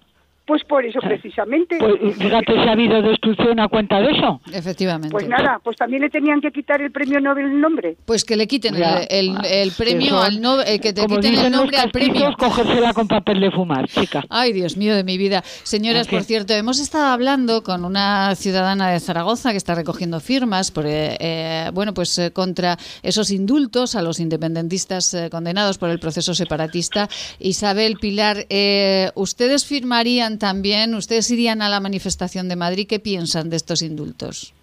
[0.50, 1.78] Pues por eso precisamente.
[1.78, 4.42] Pues fíjate si ha habido destrucción a cuenta de eso.
[4.52, 5.12] Efectivamente.
[5.12, 7.98] Pues nada, pues también le tenían que quitar el premio Nobel el nombre.
[8.04, 8.98] Pues que le quiten el, Ya.
[9.04, 12.34] el- el premio Eso, al no, eh, que te Como quiten el nombre al premio.
[12.36, 14.24] cogérsela con papel de fumar, chica.
[14.28, 15.44] Ay, Dios mío de mi vida.
[15.62, 20.72] Señoras, por cierto, hemos estado hablando con una ciudadana de Zaragoza que está recogiendo firmas
[20.72, 25.92] por, eh, eh, bueno, pues eh, contra esos indultos a los independentistas eh, condenados por
[25.92, 27.08] el proceso separatista.
[27.38, 32.88] Isabel Pilar, eh, ¿ustedes firmarían también, ustedes irían a la manifestación de Madrid?
[32.90, 34.54] ¿Qué piensan de estos indultos?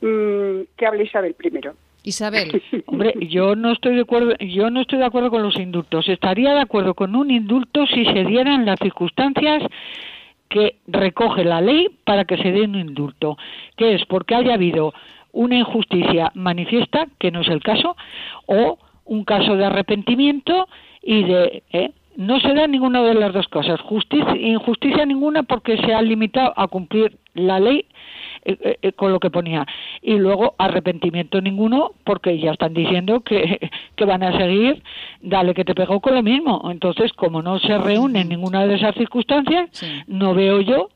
[0.00, 1.74] Mm, que hable Isabel primero.
[2.02, 2.62] Isabel.
[2.86, 6.08] Hombre, yo no estoy de acuerdo, yo no estoy de acuerdo con los indultos.
[6.08, 9.62] Estaría de acuerdo con un indulto si se dieran las circunstancias
[10.48, 13.36] que recoge la ley para que se dé un indulto,
[13.76, 14.92] que es porque haya habido
[15.32, 17.96] una injusticia manifiesta, que no es el caso,
[18.46, 20.66] o un caso de arrepentimiento
[21.02, 21.92] y de ¿eh?
[22.20, 26.52] No se da ninguna de las dos cosas, justicia, injusticia ninguna porque se ha limitado
[26.54, 27.86] a cumplir la ley
[28.44, 29.66] eh, eh, eh, con lo que ponía
[30.02, 34.82] y luego arrepentimiento ninguno porque ya están diciendo que, que van a seguir
[35.22, 36.68] dale que te pegó con lo mismo.
[36.70, 39.70] Entonces como no se reúne ninguna de esas circunstancias
[40.06, 40.90] no veo yo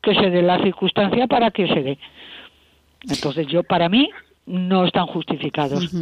[0.00, 1.98] que se dé la circunstancia para que se dé.
[3.02, 4.08] Entonces yo para mí
[4.46, 5.92] no están justificados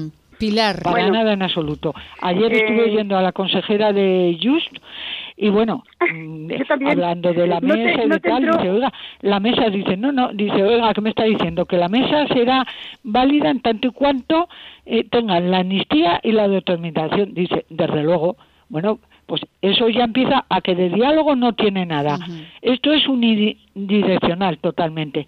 [0.42, 0.83] Pilar.
[0.83, 1.94] para nada en absoluto.
[2.20, 4.76] Ayer Eh, estuve oyendo a la consejera de Just
[5.37, 6.50] y bueno, mm,
[6.90, 9.96] hablando de la No te- mesa y no tal, entró- dice, oiga, la mesa dice,
[9.96, 11.64] no, no, dice, oiga, ¿qué me está diciendo?
[11.66, 12.66] Que la mesa será
[13.05, 14.48] válida en tanto y cuanto
[14.85, 17.35] eh, tengan la amnistía y la determinación.
[17.35, 18.37] Dice, desde luego,
[18.68, 22.18] bueno, pues eso ya empieza a que de diálogo no tiene nada.
[22.61, 25.26] Esto es unidireccional totalmente.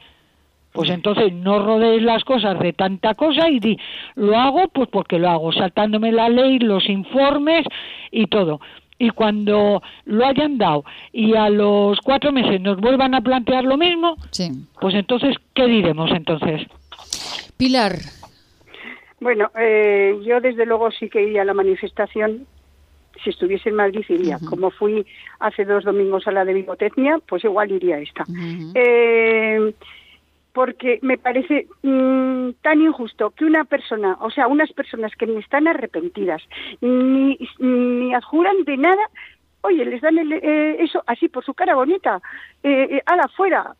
[0.74, 3.78] Pues entonces no rodees las cosas de tanta cosa y di,
[4.16, 7.64] lo hago pues porque lo hago, saltándome la ley, los informes
[8.10, 8.60] y todo.
[8.98, 13.76] Y cuando lo hayan dado y a los cuatro meses nos vuelvan a plantear lo
[13.76, 14.16] mismo,
[14.80, 16.62] pues entonces, ¿qué diremos entonces?
[17.56, 17.92] Pilar.
[19.20, 22.48] Bueno, eh, yo desde luego sí que iría a la manifestación.
[23.22, 24.40] Si estuviese en Madrid iría.
[24.50, 25.06] Como fui
[25.38, 28.24] hace dos domingos a la de Bigotecnia, pues igual iría a esta.
[28.74, 29.72] Eh,
[30.55, 35.38] porque me parece mm, tan injusto que una persona, o sea, unas personas que ni
[35.38, 36.40] están arrepentidas,
[36.81, 39.03] ni, ni adjuran de nada,
[39.62, 42.21] oye, les dan el, eh, eso así por su cara bonita,
[42.62, 43.75] eh, eh, ala, fuera.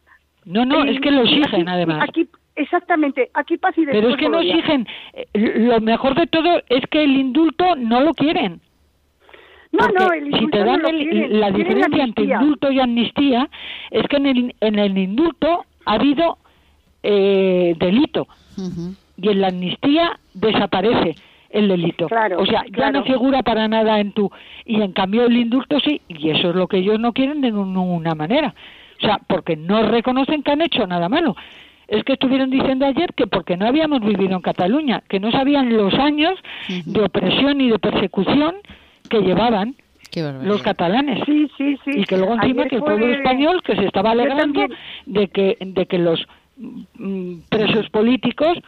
[0.45, 2.03] No, no, Eh, es que lo exigen además.
[2.09, 6.61] Aquí, exactamente, aquí paz y Pero es que no exigen, eh, lo mejor de todo
[6.69, 8.61] es que el indulto no lo quieren.
[9.71, 12.81] No, no, el si indulto te no dan el- quieren, la diferencia entre indulto y
[12.81, 13.49] amnistía
[13.93, 16.39] es que en el, en el indulto ha habido
[17.05, 18.27] eh, delito
[19.17, 21.15] y en la amnistía desaparece
[21.51, 22.09] el delito.
[22.09, 22.99] Claro, o sea, ya claro.
[23.01, 24.31] no figura para nada en tu
[24.65, 27.53] y en cambio el indulto sí y eso es lo que ellos no quieren de
[27.53, 28.55] ninguna manera.
[28.99, 31.37] O sea, porque no reconocen que han hecho nada malo.
[31.87, 35.71] Es que estuvieron diciendo ayer que porque no habíamos vivido en Cataluña, que no sabían
[35.77, 36.33] los años
[36.87, 38.55] de opresión y de persecución
[39.11, 39.75] que llevaban
[40.45, 41.23] los catalanes.
[41.27, 41.91] Sí, sí, sí.
[41.97, 44.67] Y que luego encima Ayer que el fue- pueblo español que se estaba alegrando
[45.07, 46.25] de que de que los
[47.49, 48.59] presos políticos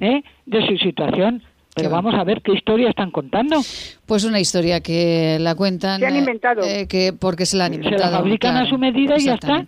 [0.00, 0.22] ¿eh?
[0.46, 1.42] de su situación.
[1.74, 3.60] Pero vamos a ver qué historia están contando.
[4.04, 6.00] Pues una historia que la cuentan.
[6.00, 6.62] Se han eh, inventado.
[6.64, 8.16] eh, que porque se la han Se la inventado.
[8.16, 9.64] fabrican a su medida y ya está.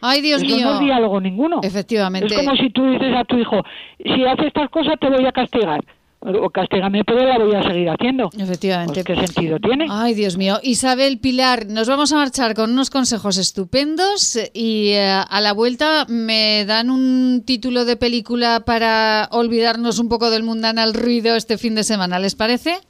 [0.00, 0.66] Ay, Dios Eso mío.
[0.66, 1.60] no es diálogo ninguno.
[1.64, 2.32] Efectivamente.
[2.32, 3.60] Es como si tú dices a tu hijo,
[4.04, 5.82] si haces estas cosas te voy a castigar.
[6.28, 8.30] O castígame, pero la voy a seguir haciendo.
[8.36, 9.04] Efectivamente.
[9.04, 9.86] Pues, ¿Qué sentido tiene?
[9.88, 10.58] Ay, Dios mío.
[10.62, 16.04] Isabel Pilar, nos vamos a marchar con unos consejos estupendos y eh, a la vuelta
[16.08, 21.76] me dan un título de película para olvidarnos un poco del mundanal ruido este fin
[21.76, 22.18] de semana.
[22.18, 22.80] ¿Les parece?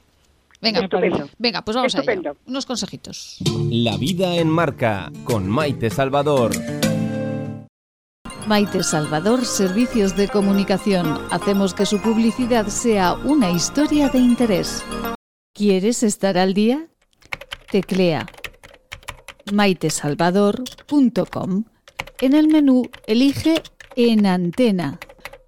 [0.63, 1.29] Venga, Estupendo.
[1.37, 2.03] venga, pues vamos a.
[2.47, 3.37] Unos consejitos.
[3.71, 6.53] La vida en marca con Maite Salvador.
[8.47, 11.19] Maite Salvador, Servicios de Comunicación.
[11.33, 14.85] Hacemos que su publicidad sea una historia de interés.
[15.53, 16.87] ¿Quieres estar al día?
[17.73, 18.25] Teclea
[19.53, 21.65] maitesalvador.com.
[22.21, 23.63] En el menú elige
[23.97, 25.01] En Antena.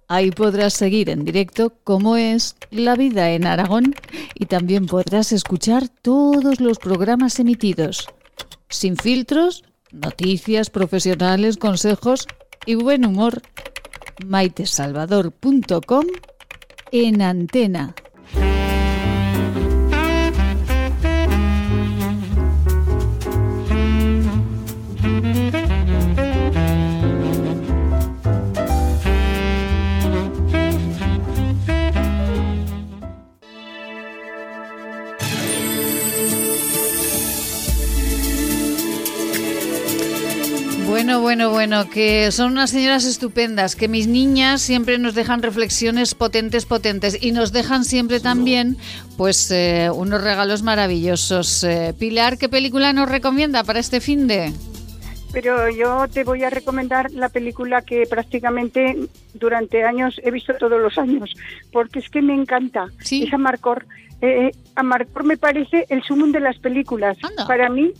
[0.09, 3.95] Ahí podrás seguir en directo cómo es la vida en Aragón
[4.35, 8.09] y también podrás escuchar todos los programas emitidos.
[8.67, 12.27] Sin filtros, noticias profesionales, consejos
[12.65, 13.41] y buen humor.
[14.25, 16.05] maitesalvador.com
[16.91, 17.95] en antena.
[41.09, 46.13] Bueno, bueno, bueno, que son unas señoras estupendas, que mis niñas siempre nos dejan reflexiones
[46.13, 48.77] potentes, potentes y nos dejan siempre también
[49.17, 51.63] pues eh, unos regalos maravillosos.
[51.63, 54.53] Eh, Pilar, ¿qué película nos recomienda para este fin de?
[55.33, 58.95] Pero yo te voy a recomendar la película que prácticamente
[59.33, 61.33] durante años he visto todos los años,
[61.71, 62.85] porque es que me encanta.
[63.01, 63.87] Es Amarcor.
[64.21, 67.17] Eh, Amarcor me parece el sumum de las películas.
[67.47, 67.93] Para mí,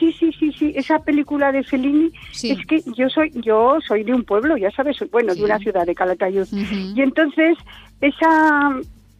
[0.00, 2.10] sí, sí, sí, sí, esa película de Fellini
[2.42, 5.86] es que yo soy yo soy de un pueblo, ya sabes, bueno, de una ciudad
[5.86, 6.48] de Calatayud.
[6.94, 7.58] Y entonces
[8.00, 8.76] esa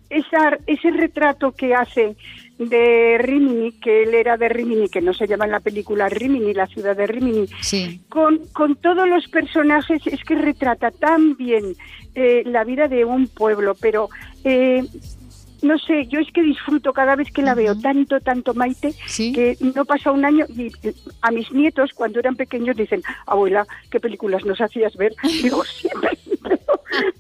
[0.09, 2.17] esa ese retrato que hace
[2.59, 6.53] de Rimini, que él era de Rimini, que no se llama en la película Rimini,
[6.53, 7.47] la ciudad de Rimini,
[8.09, 11.75] con, con todos los personajes, es que retrata tan bien
[12.15, 14.11] eh, la vida de un pueblo, pero
[14.45, 14.85] eh,
[15.63, 19.57] no sé, yo es que disfruto cada vez que la veo tanto, tanto Maite, que
[19.75, 20.71] no pasa un año y
[21.23, 25.15] a mis nietos cuando eran pequeños dicen, abuela, ¿qué películas nos hacías ver?
[25.43, 26.11] Digo, siempre,
[26.43, 26.59] pero,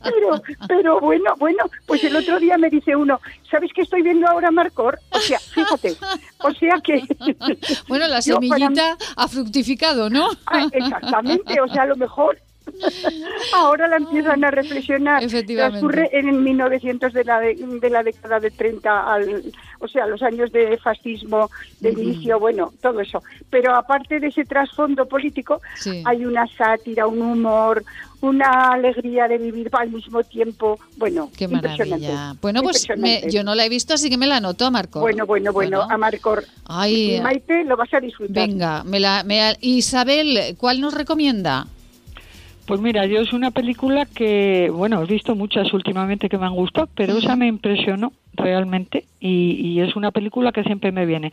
[0.03, 4.26] pero, pero bueno, bueno, pues el otro día me dice uno, ¿sabes qué estoy viendo
[4.29, 4.98] ahora, Marcor?
[5.11, 5.96] O sea, fíjate,
[6.38, 7.03] o sea que...
[7.88, 10.29] Bueno, la para- semillita ha fructificado, ¿no?
[10.46, 12.38] Ah, exactamente, o sea, a lo mejor
[13.53, 15.23] ahora la empiezan a reflexionar.
[15.23, 15.81] Efectivamente.
[15.81, 19.42] Transcurre en 1900 de la, de, de la década de 30, al,
[19.81, 22.01] o sea, los años de fascismo, de Ujú.
[22.01, 23.23] inicio, bueno, todo eso.
[23.51, 26.03] Pero aparte de ese trasfondo político, Sí.
[26.05, 27.85] hay una sátira, un humor,
[28.20, 30.79] una alegría de vivir al mismo tiempo.
[30.96, 32.35] Bueno, Qué maravilla.
[32.40, 35.01] Bueno, pues me- yo no la he visto, así que me la anoto, Marco.
[35.01, 36.44] Bueno, bueno, bueno, a Marcor.
[36.66, 38.35] Ay, Maite, lo vas a disfrutar.
[38.49, 41.66] venga, me la, me- Isabel, ¿cuál nos recomienda?
[42.70, 46.54] Pues mira, yo es una película que, bueno, he visto muchas últimamente que me han
[46.54, 51.33] gustado, pero esa me impresionó realmente y, y es una película que siempre me viene,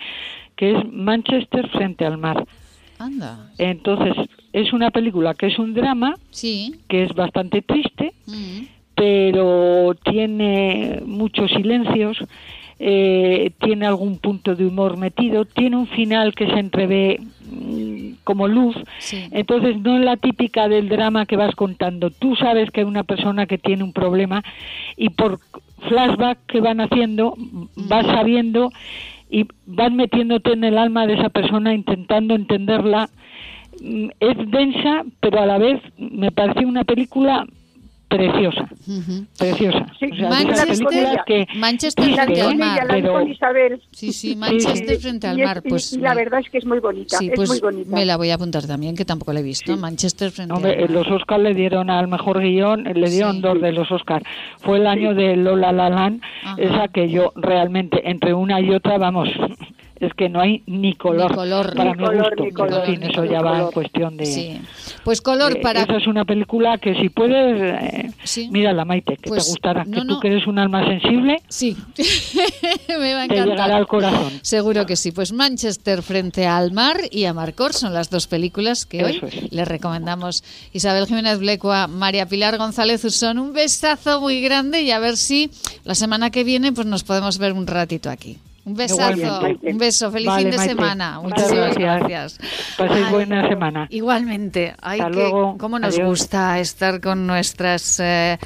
[0.56, 2.44] que es Manchester frente al mar.
[2.98, 3.52] Anda.
[3.60, 4.16] Entonces,
[4.52, 6.74] es una película que es un drama, Sí.
[6.88, 8.14] que es bastante triste,
[8.96, 12.18] pero tiene muchos silencios,
[12.80, 17.20] eh, tiene algún punto de humor metido, tiene un final que se entrevé
[17.52, 18.76] mm, como luz,
[19.32, 22.10] entonces no es la típica del drama que vas contando.
[22.10, 24.44] Tú sabes que hay una persona que tiene un problema
[24.96, 25.40] y por
[25.88, 27.36] flashback que van haciendo
[27.76, 28.72] vas sabiendo
[29.30, 33.10] y vas metiéndote en el alma de esa persona intentando entenderla.
[33.82, 37.46] Mm, Es densa, pero a la vez me pareció una película
[38.08, 38.68] preciosa,
[39.38, 39.86] preciosa.
[39.90, 43.28] O sea, de esas Manchester, películas que Manchester triste, frente al mar.
[43.28, 43.82] Isabel.
[43.92, 45.02] Sí, sí, Manchester Sí.
[45.02, 45.62] frente al mar.
[45.68, 47.96] Pues y la verdad es que es muy bonita, Sí, es pues muy bonita.
[47.96, 49.76] me la voy a apuntar también, que tampoco la he visto.
[49.78, 50.90] Manchester frente al mar.
[50.90, 54.26] los Oscars le dieron al mejor guion, le dieron dos de los Oscars.
[54.60, 56.22] Fue el año de Lola La Land,
[56.58, 59.30] esa que yo realmente, entre una y otra, vamos,
[60.00, 61.76] es que no hay ni color, Ni color.
[61.76, 62.44] para Ni mi color, gusto.
[62.44, 64.26] ni en color, fin, eso ya va en cuestión de...
[64.26, 64.62] Sí.
[65.04, 65.82] Pues color para...
[65.84, 68.12] Esa es una película que si puedes, eh,
[68.52, 70.16] mírala Maite, que Pues, te gustará, no, que no.
[70.16, 71.76] tú que eres un alma sensible, Sí,
[72.90, 73.48] me va a te encantar.
[73.48, 74.34] llegará al corazón.
[74.42, 75.12] Seguro que sí.
[75.12, 79.52] Pues Manchester frente al mar y a Marcor son las dos películas que hoy es.
[79.52, 80.44] les recomendamos.
[80.74, 85.50] Isabel Jiménez Blecua, María Pilar González Usón, un besazo muy grande y a ver si
[85.84, 88.38] la semana que viene pues nos podemos ver un ratito aquí.
[88.68, 90.74] Un besazo, un beso, feliz Vale, fin de Maite.
[90.74, 91.20] semana.
[91.22, 92.38] Muchas Muchísimas gracias.
[92.38, 92.76] gracias.
[92.78, 93.88] Paséis Ay, buena semana.
[93.90, 94.76] Igualmente.
[94.82, 95.58] Ay, Hasta que- luego.
[95.58, 96.10] cómo nos Adiós.
[96.10, 98.38] gusta estar con nuestras eh,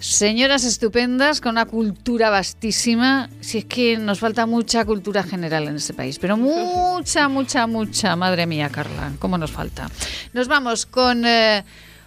[0.00, 3.30] señoras estupendas, con una cultura vastísima.
[3.40, 8.16] Si es que nos falta mucha cultura general en este país, pero mucha, mucha, mucha.
[8.16, 9.88] Madre mía, Carla, cómo nos falta.
[10.32, 11.62] Nos vamos con, eh,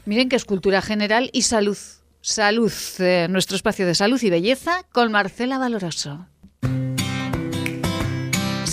[0.06, 1.78] miren que es cultura general y salud.
[2.20, 6.26] Salud, eh, nuestro espacio de salud y belleza con Marcela Valoroso.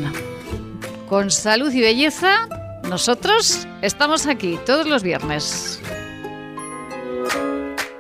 [1.10, 2.48] con salud y belleza,
[2.90, 5.80] nosotros estamos aquí todos los viernes.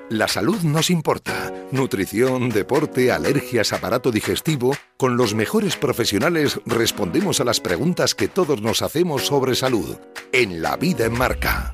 [0.09, 1.51] La salud nos importa.
[1.71, 4.75] Nutrición, deporte, alergias, aparato digestivo.
[4.97, 9.97] Con los mejores profesionales respondemos a las preguntas que todos nos hacemos sobre salud.
[10.31, 11.73] En La Vida en Marca.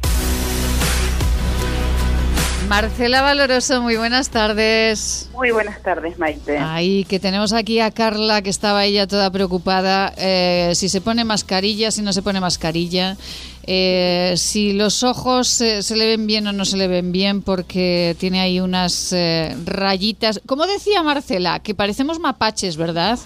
[2.72, 5.30] Marcela Valoroso, muy buenas tardes.
[5.34, 6.58] Muy buenas tardes, Maite.
[6.58, 11.26] Ay, que tenemos aquí a Carla, que estaba ella toda preocupada, eh, si se pone
[11.26, 13.18] mascarilla, si no se pone mascarilla,
[13.68, 17.42] eh, si los ojos eh, se le ven bien o no se le ven bien,
[17.42, 20.40] porque tiene ahí unas eh, rayitas.
[20.46, 23.20] Como decía Marcela, que parecemos mapaches, ¿verdad?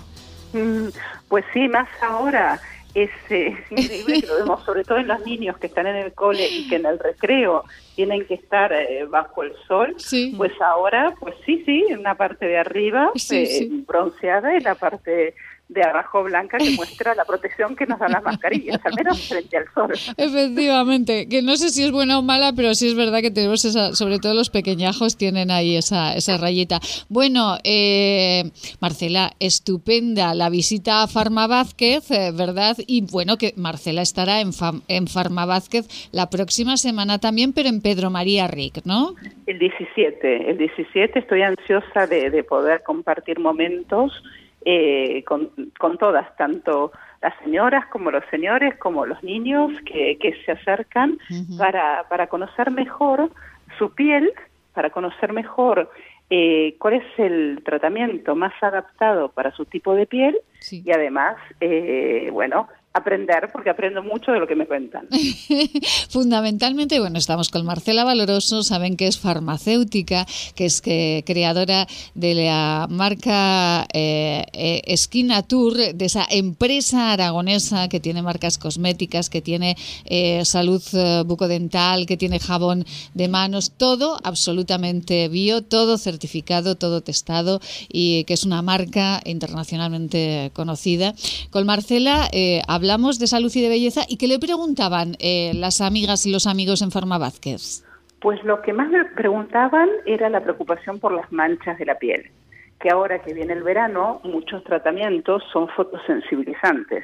[0.54, 0.88] Mm,
[1.30, 2.60] Pues sí, más ahora.
[2.96, 6.14] Es, eh, increíble que lo vemos, sobre todo en los niños que están en el
[6.14, 7.64] cole y que en el recreo
[7.96, 9.96] tienen que estar eh, bajo el sol.
[10.38, 13.84] Pues ahora, pues sí, sí, en la parte de arriba Sí, eh, sí.
[13.86, 15.36] bronceada y la parte
[15.68, 19.58] de abajo blanca que muestra la protección que nos dan las mascarillas, al menos frente
[19.58, 19.92] al sol.
[20.16, 23.66] Efectivamente, que no sé si es buena o mala, pero sí es verdad que tenemos
[23.66, 26.80] esa, sobre todo los pequeñajos tienen ahí esa, esa rayita.
[27.10, 32.78] Bueno, eh, Marcela, estupenda la visita a Farma Vázquez, eh, ¿verdad?
[32.86, 37.70] Y bueno, que Marcela estará en, Fam- en Farma Vázquez la próxima semana también, pero
[37.70, 39.16] en Pedro María Ric, ¿no?
[39.48, 44.12] El 17, el 17 estoy ansiosa de, de poder compartir momentos
[44.66, 46.92] eh, con, con todas, tanto
[47.22, 51.18] las señoras como los señores, como los niños que, que se acercan
[51.58, 53.30] para, para conocer mejor
[53.78, 54.32] su piel,
[54.74, 55.90] para conocer mejor
[56.30, 60.36] eh, cuál es el tratamiento más adaptado para su tipo de piel
[60.72, 65.08] y además, eh, bueno, aprender, porque aprendo mucho de lo que me cuentan.
[66.10, 70.26] Fundamentalmente, bueno, estamos con Marcela Valoroso, saben que es farmacéutica,
[70.56, 77.90] que es que, creadora de la marca eh, eh, Esquina Tour, de esa empresa aragonesa
[77.90, 79.76] que tiene marcas cosméticas, que tiene
[80.06, 80.82] eh, salud
[81.26, 88.36] bucodental, que tiene jabón de manos, todo absolutamente bio, todo certificado, todo testado y que
[88.36, 91.14] es una marca internacionalmente conocida.
[91.50, 95.82] Con Marcela eh, hablamos de salud y de belleza y que le preguntaban eh, las
[95.82, 97.84] amigas y los amigos en Farma Vázquez.
[98.22, 102.30] Pues lo que más me preguntaban era la preocupación por las manchas de la piel,
[102.80, 107.04] que ahora que viene el verano, muchos tratamientos son fotosensibilizantes.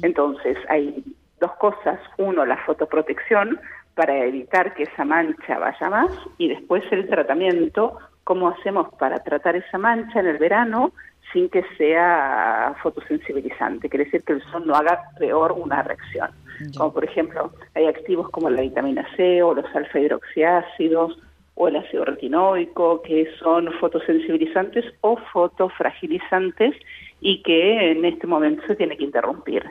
[0.00, 1.04] Entonces, hay
[1.40, 2.00] dos cosas.
[2.16, 3.60] Uno, la fotoprotección
[3.94, 9.56] para evitar que esa mancha vaya más y después el tratamiento, cómo hacemos para tratar
[9.56, 10.92] esa mancha en el verano
[11.32, 16.30] sin que sea fotosensibilizante, quiere decir que el sol no haga peor una reacción.
[16.76, 21.18] Como por ejemplo, hay activos como la vitamina C o los alfa hidroxiácidos
[21.54, 26.74] o el ácido retinoico que son fotosensibilizantes o fotofragilizantes
[27.20, 29.64] y que en este momento se tiene que interrumpir.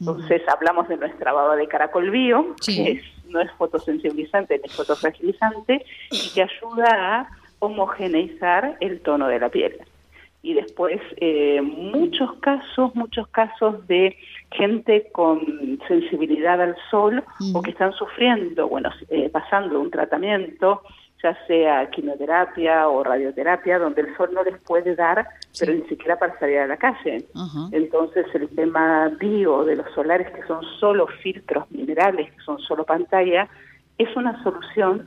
[0.00, 5.84] Entonces hablamos de nuestra baba de caracol bio, que es- no es fotosensibilizante ni fotofragilizante
[6.10, 6.86] y que ayuda
[7.20, 7.28] a
[7.60, 9.76] homogeneizar el tono de la piel
[10.44, 14.14] y después eh, muchos casos, muchos casos de
[14.52, 15.40] gente con
[15.88, 17.24] sensibilidad al sol
[17.54, 20.82] o que están sufriendo, bueno, eh, pasando un tratamiento,
[21.22, 25.26] ya sea quimioterapia o radioterapia, donde el sol no les puede dar,
[25.58, 27.24] pero ni siquiera para salir a la calle.
[27.72, 32.84] Entonces el tema bio de los solares, que son solo filtros minerales, que son solo
[32.84, 33.48] pantalla,
[33.96, 35.06] es una solución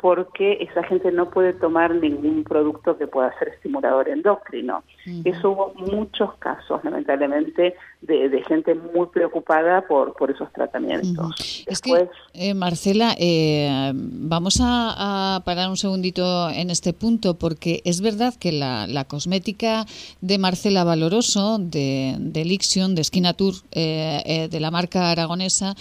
[0.00, 4.84] porque esa gente no puede tomar ningún producto que pueda ser estimulador endocrino.
[5.24, 11.64] Eso hubo muchos casos, lamentablemente, de, gente muy preocupada por, por esos tratamientos.
[11.66, 18.00] es que, eh, Marcela, eh, vamos a, parar un segundito en este punto, porque es
[18.00, 19.86] verdad que la, cosmética
[20.20, 25.74] de Marcela Valoroso, de, de Lixion, de Skinatur, eh, de la marca aragonesa,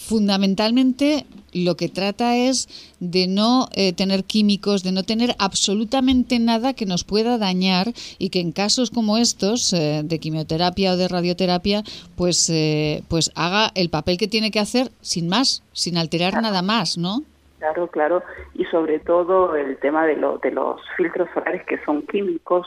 [0.00, 2.68] fundamentalmente lo que trata es
[3.00, 7.88] de no eh, tener químicos, de no tener absolutamente nada que nos pueda dañar
[8.18, 11.82] y que en casos como estos eh, de quimioterapia o de radioterapia,
[12.16, 16.62] pues, eh, pues haga el papel que tiene que hacer sin más, sin alterar nada
[16.62, 17.22] más, ¿no?
[17.58, 18.22] Claro, claro,
[18.54, 22.66] y sobre todo el tema de, lo, de los filtros solares que son químicos,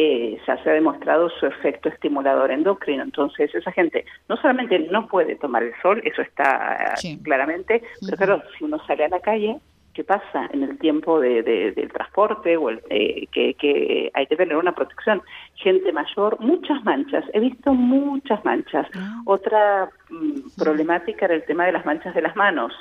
[0.00, 3.02] eh, ya se ha demostrado su efecto estimulador endocrino.
[3.02, 6.94] Entonces, esa gente no solamente no puede tomar el sol, eso está
[7.24, 9.56] claramente, pero claro, si uno sale a la calle,
[9.94, 14.56] ¿qué pasa en el tiempo de, del transporte o el, eh, que, hay que tener
[14.56, 15.20] una protección?
[15.56, 18.86] Gente mayor, muchas manchas, he visto muchas manchas.
[18.94, 19.22] Ah.
[19.26, 22.72] Otra mm, problemática era el tema de las manchas de las manos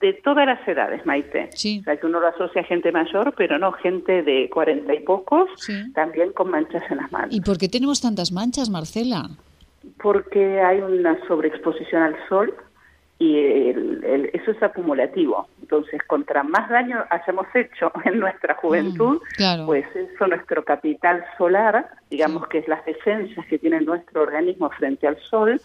[0.00, 1.50] de todas las edades, Maite.
[1.52, 1.80] Sí.
[1.80, 5.00] O sea, que uno lo asocia a gente mayor, pero no, gente de cuarenta y
[5.00, 5.48] pocos,
[5.94, 7.34] también con manchas en las manos.
[7.34, 9.28] ¿Y por qué tenemos tantas manchas, Marcela?
[10.02, 12.54] Porque hay una sobreexposición al sol
[13.20, 13.36] y
[14.32, 15.46] eso es acumulativo.
[15.60, 21.86] Entonces, contra más daño hayamos hecho en nuestra juventud, mm, pues eso, nuestro capital solar,
[22.08, 25.60] digamos que es las defensas que tiene nuestro organismo frente al sol,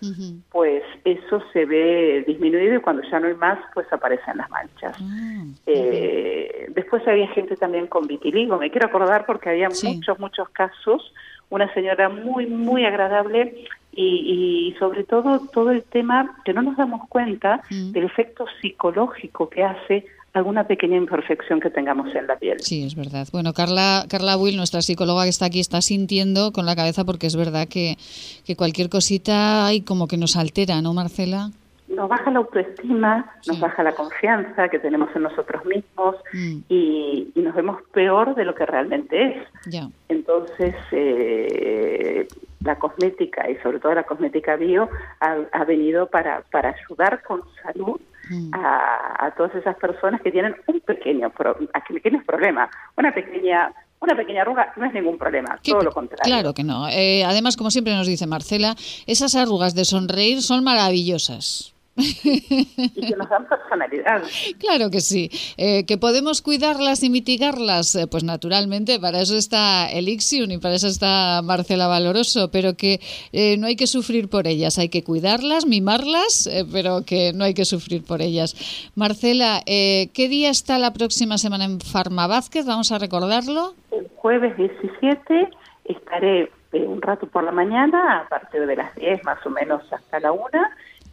[0.51, 4.97] pues eso se ve disminuido y cuando ya no hay más, pues aparecen las manchas.
[5.01, 10.49] Ah, eh, después había gente también con vitiligo, me quiero acordar porque había muchos, muchos
[10.49, 11.13] casos.
[11.47, 17.07] Una señora muy, muy agradable y, sobre todo todo el tema que no nos damos
[17.07, 17.91] cuenta mm.
[17.91, 22.57] del efecto psicológico que hace alguna pequeña imperfección que tengamos en la piel.
[22.59, 23.25] Sí, es verdad.
[23.31, 27.27] Bueno, Carla, Carla Will, nuestra psicóloga que está aquí, está sintiendo con la cabeza porque
[27.27, 27.97] es verdad que,
[28.45, 31.51] que cualquier cosita hay como que nos altera, ¿no, Marcela?
[31.88, 36.57] Nos baja la autoestima, nos baja la confianza que tenemos en nosotros mismos mm.
[36.69, 39.83] y, nos vemos peor de lo que realmente es.
[40.09, 42.27] Entonces, eh,
[42.61, 48.01] la cosmética y sobre todo la cosmética bio ha, venido para, para ayudar con salud
[48.31, 48.51] mm.
[48.53, 51.55] a, todas esas personas que tienen un pequeño, pro,
[51.88, 53.71] pequeños problemas, una pequeña
[54.01, 56.23] una pequeña arruga no es ningún problema, todo lo contrario.
[56.25, 56.88] Claro que no.
[56.89, 58.75] Eh, además, como siempre nos dice Marcela,
[59.07, 64.23] esas arrugas de sonreír son maravillosas y que nos dan personalidad.
[64.59, 65.29] Claro que sí.
[65.57, 70.75] Eh, que podemos cuidarlas y mitigarlas, eh, pues naturalmente, para eso está Elixion y para
[70.75, 72.99] eso está Marcela Valoroso, pero que
[73.31, 77.53] eh, no hay que sufrir por ellas, hay que cuidarlas, mimarlas, pero que no hay
[77.53, 78.91] que sufrir por ellas.
[78.95, 82.65] Marcela, ¿qué día está la próxima semana en Farma Vázquez?
[82.65, 83.73] Vamos a recordarlo.
[83.91, 85.49] El jueves 17
[85.85, 90.19] estaré un rato por la mañana, a partir de las 10 más o menos hasta
[90.19, 90.41] la 1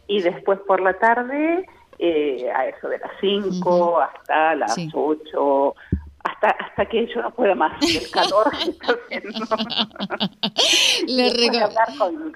[0.07, 1.65] y después por la tarde
[1.99, 5.75] eh, a eso de las 5 hasta las 8
[6.43, 9.45] hasta hasta que yo no pueda más el calor que está haciendo.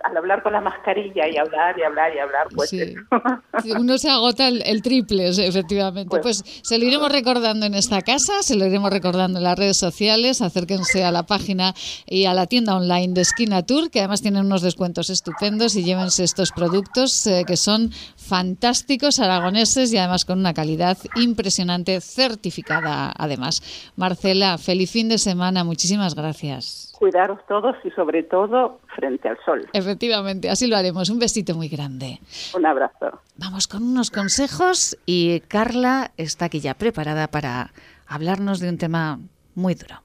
[0.03, 2.71] al hablar con la mascarilla y hablar y hablar y hablar, pues
[3.77, 6.09] uno se agota el, triple, efectivamente.
[6.09, 9.57] Pues, pues, se lo iremos recordando en esta casa, se lo iremos recordando en las
[9.57, 11.73] redes sociales, acérquense a la página
[12.05, 15.83] y a la tienda online de Esquina Tour, que además tienen unos descuentos estupendos y
[15.83, 23.13] llévense estos productos eh, que son fantásticos, aragoneses y además con una calidad impresionante, certificada
[23.17, 23.61] además.
[23.97, 25.63] Marcela, feliz fin de semana.
[25.63, 26.93] Muchísimas gracias.
[26.99, 29.67] Cuidaros todos y sobre todo frente al sol.
[29.73, 31.09] Efectivamente, así lo haremos.
[31.09, 32.19] Un besito muy grande.
[32.55, 33.19] Un abrazo.
[33.37, 37.71] Vamos con unos consejos y Carla está aquí ya preparada para
[38.07, 39.19] hablarnos de un tema
[39.55, 40.03] muy duro.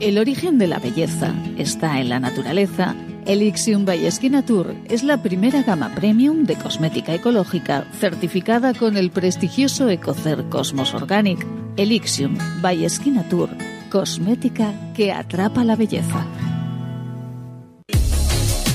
[0.00, 2.94] El origen de la belleza está en la naturaleza.
[3.26, 4.08] Elixium by
[4.46, 10.94] Tour es la primera gama premium de cosmética ecológica certificada con el prestigioso Ecocer Cosmos
[10.94, 11.44] Organic.
[11.76, 12.86] Elixium by
[13.28, 13.50] Tour,
[13.90, 16.26] cosmética que atrapa la belleza.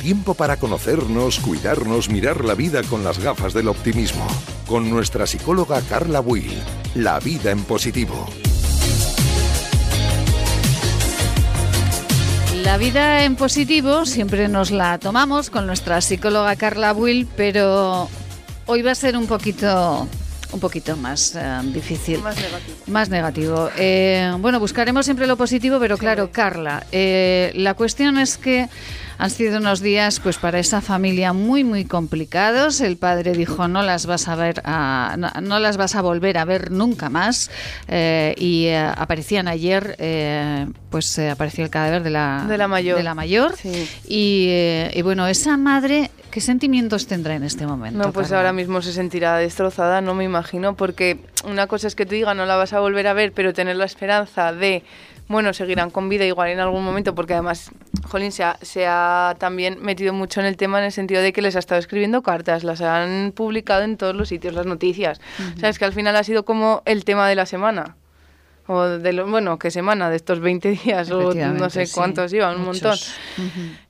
[0.03, 4.27] Tiempo para conocernos, cuidarnos, mirar la vida con las gafas del optimismo.
[4.67, 6.51] Con nuestra psicóloga Carla Will.
[6.95, 8.27] La vida en positivo.
[12.63, 18.09] La vida en positivo siempre nos la tomamos con nuestra psicóloga Carla Will, pero
[18.67, 20.07] hoy va a ser un poquito
[20.53, 22.21] un poquito más eh, difícil.
[22.21, 22.77] Más negativo.
[22.87, 23.69] Más negativo.
[23.77, 28.69] Eh, bueno, buscaremos siempre lo positivo, pero claro, Carla, eh, la cuestión es que
[29.23, 32.81] han sido unos días, pues para esa familia muy, muy complicados.
[32.81, 36.37] El padre dijo no las vas a ver, a- no, no las vas a volver
[36.37, 37.49] a ver nunca más.
[37.87, 42.97] Eh, y eh, aparecían ayer, eh, pues apareció el cadáver de la, De la mayor.
[42.97, 43.55] de la mayor.
[43.55, 43.87] Sí.
[44.07, 44.49] Y,
[44.93, 47.97] y bueno, esa madre, ¿qué sentimientos tendrá en este momento?
[47.99, 48.39] No, pues Carla?
[48.39, 52.33] ahora mismo se sentirá destrozada, no me imagino, porque una cosa es que te diga
[52.33, 54.83] no la vas a volver a ver, pero tener la esperanza de,
[55.27, 57.71] bueno, seguirán con vida igual en algún momento, porque además,
[58.07, 61.33] Jolín se ha, se ha también metido mucho en el tema en el sentido de
[61.33, 65.19] que les ha estado escribiendo cartas, las han publicado en todos los sitios, las noticias.
[65.39, 65.59] Ujú.
[65.59, 67.95] Sabes que al final ha sido como el tema de la semana.
[68.65, 72.31] O de lo, bueno, qué semana, de estos 20 días, o no sé sí, cuántos
[72.31, 72.97] iban, un montón.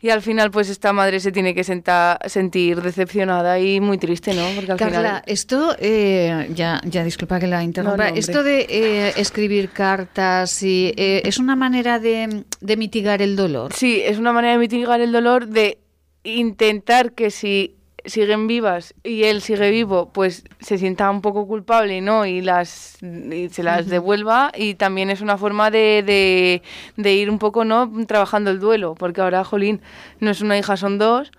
[0.01, 4.34] Y al final, pues esta madre se tiene que senta- sentir decepcionada y muy triste,
[4.34, 4.47] ¿no?
[4.55, 5.24] Porque al Carla, final.
[5.28, 8.19] esto, eh, ya, ya disculpa que la interrumpa, No, no, hombre.
[8.19, 13.74] esto de eh, escribir cartas y, eh, es una manera de, de mitigar el dolor.
[13.74, 15.78] Sí, es una manera de mitigar el dolor, de
[16.24, 17.76] intentar que si
[18.06, 22.26] siguen vivas y él sigue vivo, pues se sienta un poco culpable, ¿no?
[22.26, 26.62] Y las y se las devuelva y también es una forma de, de,
[26.97, 27.91] de ir un poco, ¿no?
[28.08, 29.82] Trabajando el duelo, porque ahora, Jolín,
[30.20, 31.32] no es una hija, son dos.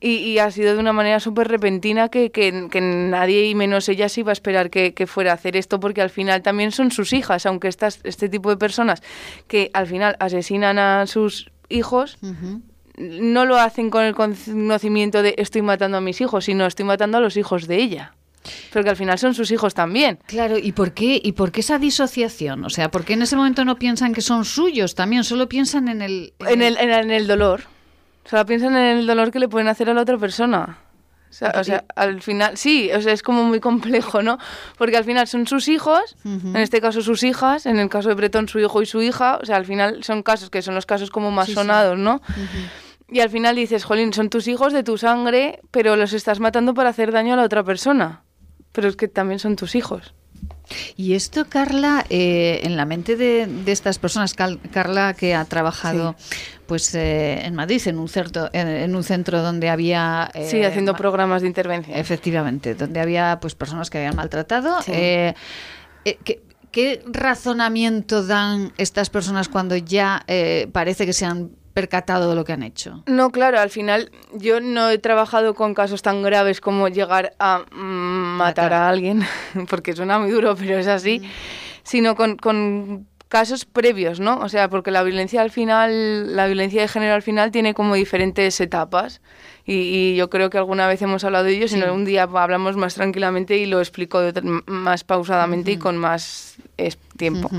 [0.00, 3.88] Y, y ha sido de una manera súper repentina que, que- que nadie, y menos
[3.88, 6.72] ella, se iba a esperar que, que fuera a hacer esto, porque al final también
[6.72, 9.02] son sus hijas, aunque estas, este tipo de personas
[9.48, 12.18] que al final asesinan a sus hijos,
[12.98, 17.18] no lo hacen con el conocimiento de estoy matando a mis hijos, sino estoy matando
[17.18, 18.14] a los hijos de ella.
[18.72, 20.18] Porque al final son sus hijos también.
[20.26, 22.64] Claro, ¿y por qué y por qué esa disociación?
[22.66, 25.24] O sea, ¿por qué en ese momento no piensan que son suyos también?
[25.24, 26.34] Solo piensan en el...
[26.40, 27.62] En el, en, el- en el dolor.
[28.26, 30.78] O sea, piensan en el dolor que le pueden hacer a la otra persona.
[31.30, 34.38] O sea, o sea, al final, sí, o sea, es como muy complejo, ¿no?
[34.78, 38.14] Porque al final son sus hijos, en este caso sus hijas, en el caso de
[38.14, 40.86] Bretón su hijo y su hija, o sea, al final son casos que son los
[40.86, 41.56] casos como más Sí, sí.
[41.56, 42.20] sonados, ¿no?
[43.10, 46.74] Y al final dices, Jolín, son tus hijos de tu sangre, pero los estás matando
[46.74, 48.22] para hacer daño a la otra persona.
[48.72, 50.14] Pero es que también son tus hijos.
[50.96, 55.44] Y esto, Carla, eh, en la mente de, de estas personas, Cal- Carla, que ha
[55.44, 56.16] trabajado
[56.66, 60.30] pues eh, en Madrid, en un, certo- en, en un centro donde había...
[60.32, 61.96] eh, sí, haciendo ma- programas de intervención.
[61.98, 64.80] Efectivamente, donde había pues personas que habían maltratado.
[64.82, 64.92] Sí.
[66.72, 70.24] ¿qué, razonamiento dan estas personas cuando ya
[70.72, 73.02] parece que se han percatado de lo que han hecho?
[73.06, 77.64] No, claro, al final yo no he trabajado con casos tan graves como llegar a
[77.70, 79.22] mm, matar, a alguien,
[79.68, 81.20] porque suena muy duro, pero es así,
[81.82, 84.38] sino con, con casos previos, ¿no?
[84.38, 87.94] O sea, porque la violencia al final, la violencia de género al final tiene como
[87.94, 89.20] diferentes etapas.
[89.66, 92.24] Y, y yo creo que alguna vez hemos hablado de ello, si no un día
[92.24, 94.20] hablamos más tranquilamente y lo explico
[94.66, 96.56] más pausadamente y con más
[97.16, 97.50] tiempo.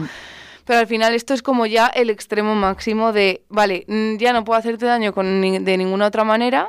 [0.66, 4.44] Pero al final esto es como ya el extremo máximo de, vale, mm, ya no
[4.44, 6.68] puedo hacerte daño con ni- de ninguna otra manera,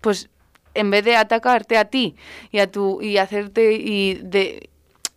[0.00, 0.28] pues
[0.74, 2.14] en vez de atacarte a ti
[2.52, 4.68] y a tu y hacerte y de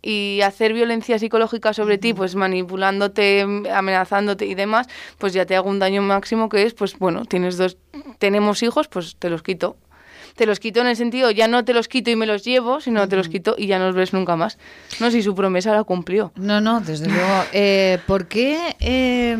[0.02, 4.86] y hacer violencia psicológica sobre ti, pues manipulándote, amenazándote y demás,
[5.18, 7.76] pues ya te hago un daño máximo que es, pues bueno, tienes dos,
[8.18, 9.76] tenemos hijos, pues te los quito.
[10.36, 12.80] Te los quito en el sentido, ya no te los quito y me los llevo,
[12.80, 14.58] sino te los quito y ya no los ves nunca más.
[15.00, 16.32] No, si su promesa la cumplió.
[16.36, 17.44] No, no, desde luego.
[17.52, 19.36] Eh, ¿Por qué eh,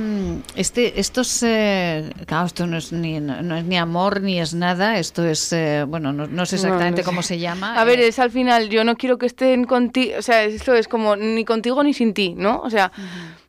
[0.57, 4.99] este, estos, eh, claro, esto no es ni, no es ni amor ni es nada,
[4.99, 7.05] esto es, eh, bueno, no, no sé exactamente no sé.
[7.05, 7.81] cómo se llama.
[7.81, 10.75] A ver, eh, es al final, yo no quiero que estén contigo, o sea, esto
[10.75, 12.61] es como ni contigo ni sin ti, ¿no?
[12.63, 12.93] O sea,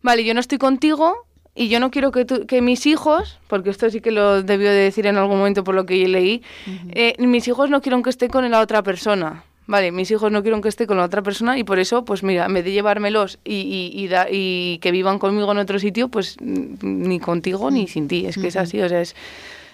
[0.02, 3.70] vale, yo no estoy contigo y yo no quiero que, tú- que mis hijos, porque
[3.70, 6.42] esto sí que lo debió de decir en algún momento por lo que leí,
[6.90, 9.44] eh, mis hijos no quiero que esté con la otra persona.
[9.68, 12.24] Vale, mis hijos no quiero que esté con la otra persona y por eso, pues
[12.24, 13.54] mira, en vez de llevármelos y,
[13.94, 17.88] y, y da- y que vivan conmigo en otro sitio, pues mm, ni contigo ni
[17.88, 18.26] sin ti.
[18.26, 19.16] Es que es así, o sea, es,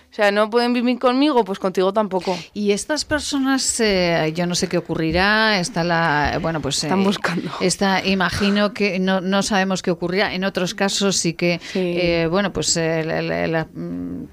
[0.10, 2.36] O sea, no pueden vivir conmigo, pues contigo tampoco.
[2.54, 6.84] Y estas personas, eh, yo no sé qué ocurrirá, está la, bueno, pues...
[6.84, 7.52] Están buscando.
[7.62, 10.34] Está, imagino que no, no sabemos qué ocurrirá.
[10.34, 13.68] En otros casos sí que, eh, bueno, pues eh, la, la- la,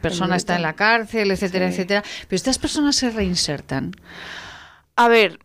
[0.01, 1.75] persona está en la cárcel, etcétera, Sí.
[1.75, 2.03] etcétera.
[2.29, 3.93] Pero estas personas se reinsertan.
[4.97, 5.39] A ver...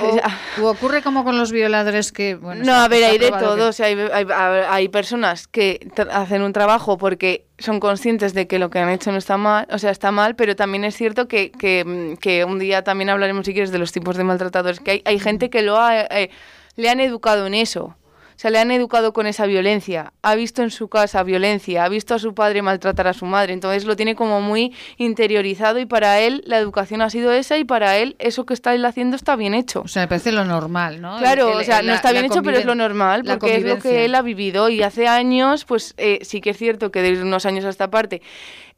[0.00, 2.64] O, o ocurre como con los violadores que, bueno...
[2.64, 3.68] No, a ver, hay de que- todo.
[3.68, 4.26] O sea, hay, hay-
[4.68, 9.10] hay- personas que hacen un trabajo porque son conscientes de que lo que han hecho
[9.12, 12.58] no está mal, o sea, está mal, pero también es cierto que, que, que un
[12.58, 15.62] día también hablaremos, si quieres, de los tipos de maltratadores, que hay, hay gente que
[15.62, 16.30] lo ha, eh,
[16.76, 17.96] le han educado en eso.
[18.36, 20.12] O sea, le han educado con esa violencia.
[20.22, 23.52] Ha visto en su casa violencia, ha visto a su padre maltratar a su madre.
[23.52, 27.64] Entonces lo tiene como muy interiorizado y para él la educación ha sido esa y
[27.64, 29.82] para él eso que está él haciendo está bien hecho.
[29.82, 31.16] O sea, me parece lo normal, ¿no?
[31.18, 33.62] Claro, El- el- o sea, no está bien hecho, pero es lo normal, porque es
[33.64, 34.68] lo que él ha vivido.
[34.68, 37.88] Y hace años, pues eh, sí que es cierto que desde unos años a esta
[37.90, 38.20] parte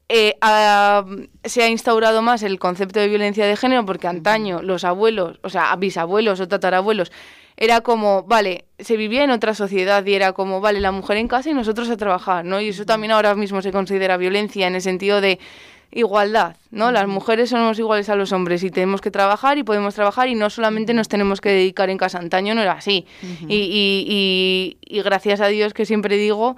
[0.09, 0.34] eh,
[1.44, 5.48] se ha instaurado más el concepto de violencia de género, porque antaño los abuelos, o
[5.48, 7.11] sea, bisabuelos o tatarabuelos,
[7.57, 11.28] era como, vale, se vivía en otra sociedad y era como, vale, la mujer en
[11.28, 12.61] casa y nosotros a trabajar, ¿no?
[12.61, 15.38] Y eso también ahora mismo se considera violencia en el sentido de
[15.92, 16.90] igualdad, ¿no?
[16.92, 20.34] Las mujeres somos iguales a los hombres y tenemos que trabajar y podemos trabajar y
[20.34, 22.18] no solamente nos tenemos que dedicar en casa.
[22.18, 23.07] Antaño no era así.
[23.48, 26.57] y, y- y- y gracias a Dios que siempre digo,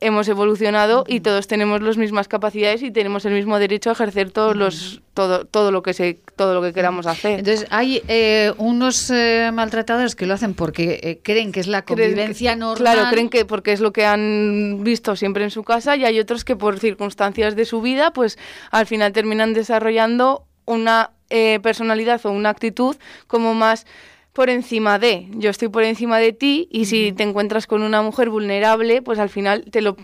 [0.00, 4.30] hemos evolucionado y todos tenemos las mismas capacidades y tenemos el mismo derecho a ejercer
[4.30, 7.40] todos los todo todo lo que se todo lo que queramos hacer.
[7.40, 11.82] Entonces, hay eh, unos eh, maltratadores que lo hacen porque eh, creen que es la
[11.82, 12.94] Creen que- convivencia normal.
[12.94, 16.18] Claro, creen que porque es lo que han visto siempre en su casa y hay
[16.18, 18.38] otros que por circunstancias de su vida, pues
[18.70, 22.96] al final terminan desarrollando una eh, personalidad o una actitud
[23.26, 23.86] como más
[24.32, 28.02] por encima de, yo estoy por encima de ti y si te encuentras con una
[28.02, 29.96] mujer vulnerable, pues al final te lo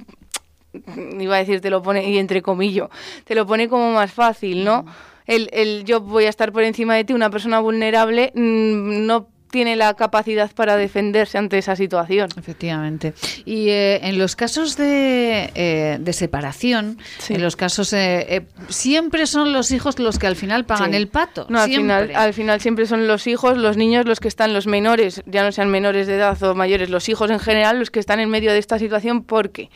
[1.18, 2.88] iba a decir te lo pone y entre comillas,
[3.24, 4.84] te lo pone como más fácil, ¿no?
[5.26, 9.28] El, el yo voy a estar por encima de ti, una persona vulnerable mm, no
[9.56, 12.28] tiene la capacidad para defenderse ante esa situación.
[12.36, 13.14] Efectivamente.
[13.46, 16.98] Y eh, en los casos de, eh, de separación,
[17.30, 20.96] en los casos eh, siempre son los hijos los que al final pagan Sí.
[20.98, 21.46] el pato.
[21.48, 22.16] No, al final, siempre.
[22.16, 25.50] al final siempre son los hijos, los niños, los que están, los menores, ya no
[25.52, 28.52] sean menores de edad o mayores, los hijos en general, los que están en medio
[28.52, 29.70] de esta situación porque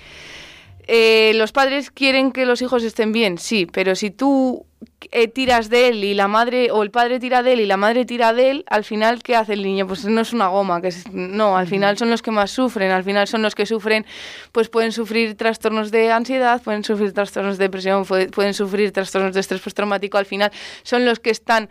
[1.34, 4.66] los padres quieren que los hijos estén bien, sí, pero si tú
[5.12, 7.76] eh, tiras de él y la madre, o el padre tira de él y la
[7.76, 9.86] madre tira de él, al final, ¿qué hace el niño?
[9.86, 12.90] Pues no es una goma, que es, no, al final son los que más sufren,
[12.90, 14.04] al final son los que sufren,
[14.52, 19.40] pues pueden sufrir trastornos de ansiedad, pueden sufrir trastornos de depresión, pueden sufrir trastornos de
[19.40, 21.70] estrés postraumático, al final son los que están,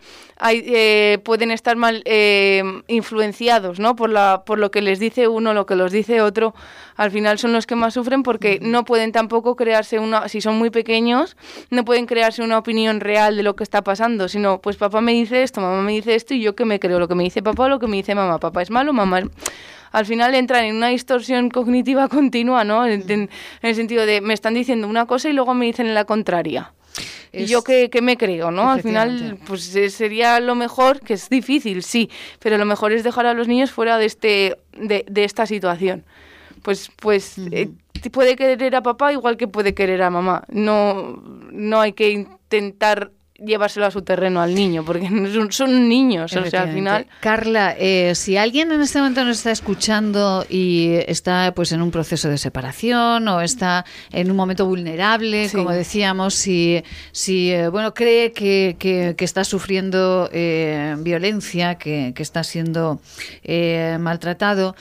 [0.50, 3.94] eh, pueden estar mal eh, influenciados, ¿no?
[3.94, 6.54] Por, la, por lo que les dice uno, lo que los dice otro,
[7.00, 10.58] al final son los que más sufren porque no pueden tampoco crearse una, si son
[10.58, 11.34] muy pequeños,
[11.70, 15.12] no pueden crearse una opinión real de lo que está pasando, sino pues papá me
[15.12, 17.42] dice esto, mamá me dice esto y yo que me creo, lo que me dice
[17.42, 19.24] papá o lo que me dice mamá, papá es malo, mamá es...
[19.92, 22.86] Al final entran en una distorsión cognitiva continua, ¿no?
[22.86, 23.30] En,
[23.62, 26.74] el sentido de me están diciendo una cosa y luego me dicen la contraria.
[27.32, 28.70] Y yo que, que me creo, ¿no?
[28.70, 33.04] Al final, pues eh, sería lo mejor, que es difícil, sí, pero lo mejor es
[33.04, 36.04] dejar a los niños fuera de este, de, de esta situación.
[36.62, 40.44] Pues, pues eh, t- puede querer a papá igual que puede querer a mamá.
[40.48, 46.30] No, no hay que intentar llevárselo a su terreno al niño, porque son, son niños,
[46.36, 47.06] o sea, al final...
[47.20, 51.90] Carla, eh, si alguien en este momento nos está escuchando y está pues en un
[51.90, 55.56] proceso de separación o está en un momento vulnerable, Sí.
[55.56, 56.82] como decíamos, si,
[57.12, 63.00] si eh, bueno cree que, que- que está sufriendo eh, violencia, que, que está siendo
[63.42, 64.76] eh, maltratado,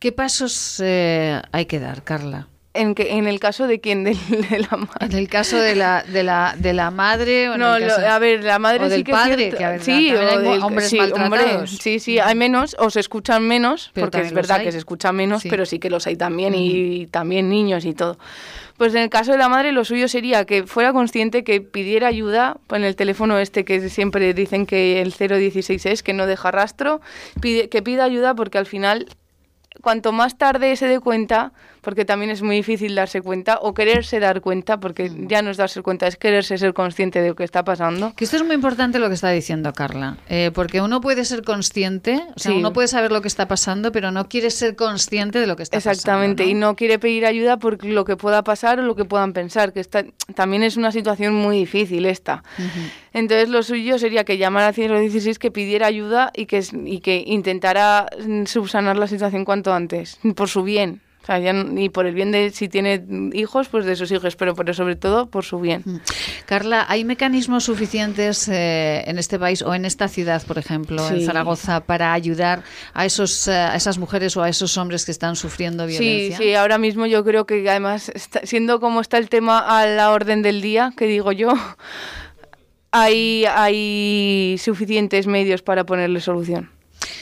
[0.00, 2.48] ¿qué pasos eh, hay que dar, Carla?
[2.78, 4.10] En, que, en el caso de quién, de,
[4.50, 5.06] de la madre.
[5.06, 8.18] En el caso de la de la de la madre o en No, lo- a
[8.18, 10.52] ver, la madre o sí del que padre, que a ver, sí, hay o mo-
[10.52, 14.32] del- hombres sí, hombre, sí, sí, hay menos o se escuchan menos, Pero porque es
[14.34, 14.66] verdad hay.
[14.66, 15.48] que se escuchan menos, Sí.
[15.48, 18.18] pero sí que los hay también y también niños y todo.
[18.76, 22.08] Pues en el caso de la madre lo suyo sería que fuera consciente que pidiera
[22.08, 26.50] ayuda en el teléfono este que siempre dicen que el 016 es, que no deja
[26.50, 27.00] rastro,
[27.40, 29.06] pide, que pida ayuda porque al final
[29.82, 31.52] cuanto más tarde se dé cuenta,
[31.86, 35.56] porque también es muy difícil darse cuenta, o quererse dar cuenta, porque ya no es
[35.56, 38.12] darse cuenta, es quererse ser consciente de lo que está pasando.
[38.16, 41.44] Que esto es muy importante lo que está diciendo Carla, eh, porque uno puede ser
[41.44, 42.58] consciente, o sea, Sí.
[42.58, 45.62] uno puede saber lo que está pasando, pero no quiere ser consciente de lo que
[45.62, 46.50] está Exactamente, pasando.
[46.58, 49.72] y no quiere pedir ayuda por lo que pueda pasar o lo que puedan pensar,
[49.72, 52.42] que está, también es una situación muy difícil esta.
[53.12, 57.22] Entonces lo suyo sería que llamara al 116, que pidiera ayuda y que, y que
[57.24, 61.00] intentara mm, subsanar la situación cuanto antes, por su bien.
[61.26, 64.36] O sea, ya y por el bien de si tiene hijos, pues de sus hijos,
[64.36, 65.82] pero por, sobre todo por su bien.
[66.46, 71.18] Carla, ¿hay mecanismos suficientes eh, en este país o en esta ciudad, por ejemplo, en
[71.18, 71.24] Sí.
[71.26, 72.62] Zaragoza, para ayudar
[72.94, 76.36] a, esos, eh, a esas mujeres o a esos hombres que están sufriendo Sí, violencia?
[76.38, 80.12] sí, ahora mismo yo creo que además, está- siendo como está el tema a la
[80.12, 81.48] orden del día, que digo yo,
[82.92, 86.70] hay, hay suficientes medios para ponerle solución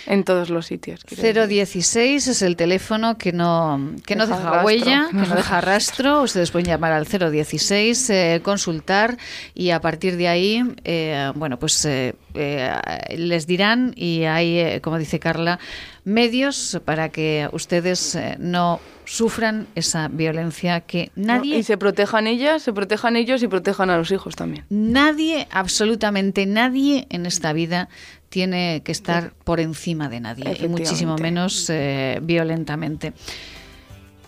[0.06, 1.04] en todos los sitios.
[1.04, 1.48] quiero decir.
[1.48, 4.66] 016 es el teléfono que no, que no Deja deja rastro.
[4.66, 6.22] huella, que no deja rastro.
[6.22, 9.16] Ustedes pueden llamar al 016, eh, consultar
[9.54, 14.80] y a partir de ahí, eh, bueno, pues eh, eh, les dirán y hay, eh,
[14.80, 15.60] como dice Carla,
[16.04, 22.72] medios para que ustedes no sufran esa violencia que nadie Y se protejan ellas, se
[22.72, 24.64] protejan ellos y protejan a los hijos también.
[24.68, 27.88] Nadie, absolutamente nadie en esta vida
[28.34, 33.12] tiene que estar por encima de nadie y muchísimo menos eh, violentamente.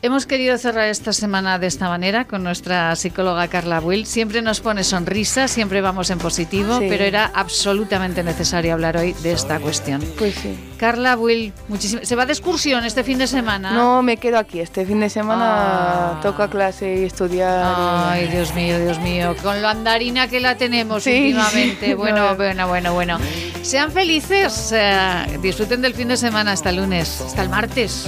[0.03, 4.07] Hemos querido cerrar esta semana de esta manera con nuestra psicóloga Carla Will.
[4.07, 6.86] Siempre nos pone sonrisa, siempre vamos en positivo, Sí.
[6.88, 10.05] pero era absolutamente necesario hablar hoy de esta cuestión.
[10.18, 10.57] Pues sí.
[10.76, 12.03] Carla Will, muchísimo.
[12.05, 13.72] ¿se va de excursión este fin de semana?
[13.72, 14.61] No, me quedo aquí.
[14.61, 16.20] Este fin de semana Ah.
[16.22, 17.64] toca clase y estudiar.
[17.76, 21.94] Ay, Dios mío, Dios mío, con lo andarina que la tenemos Sí, últimamente.
[21.97, 22.36] Bueno, No.
[22.36, 23.18] bueno, bueno, bueno.
[23.62, 28.07] Sean felices, eh, disfruten del fin de semana hasta el lunes, hasta el martes.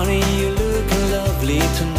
[0.00, 1.89] Honey, you're looking lovely tonight.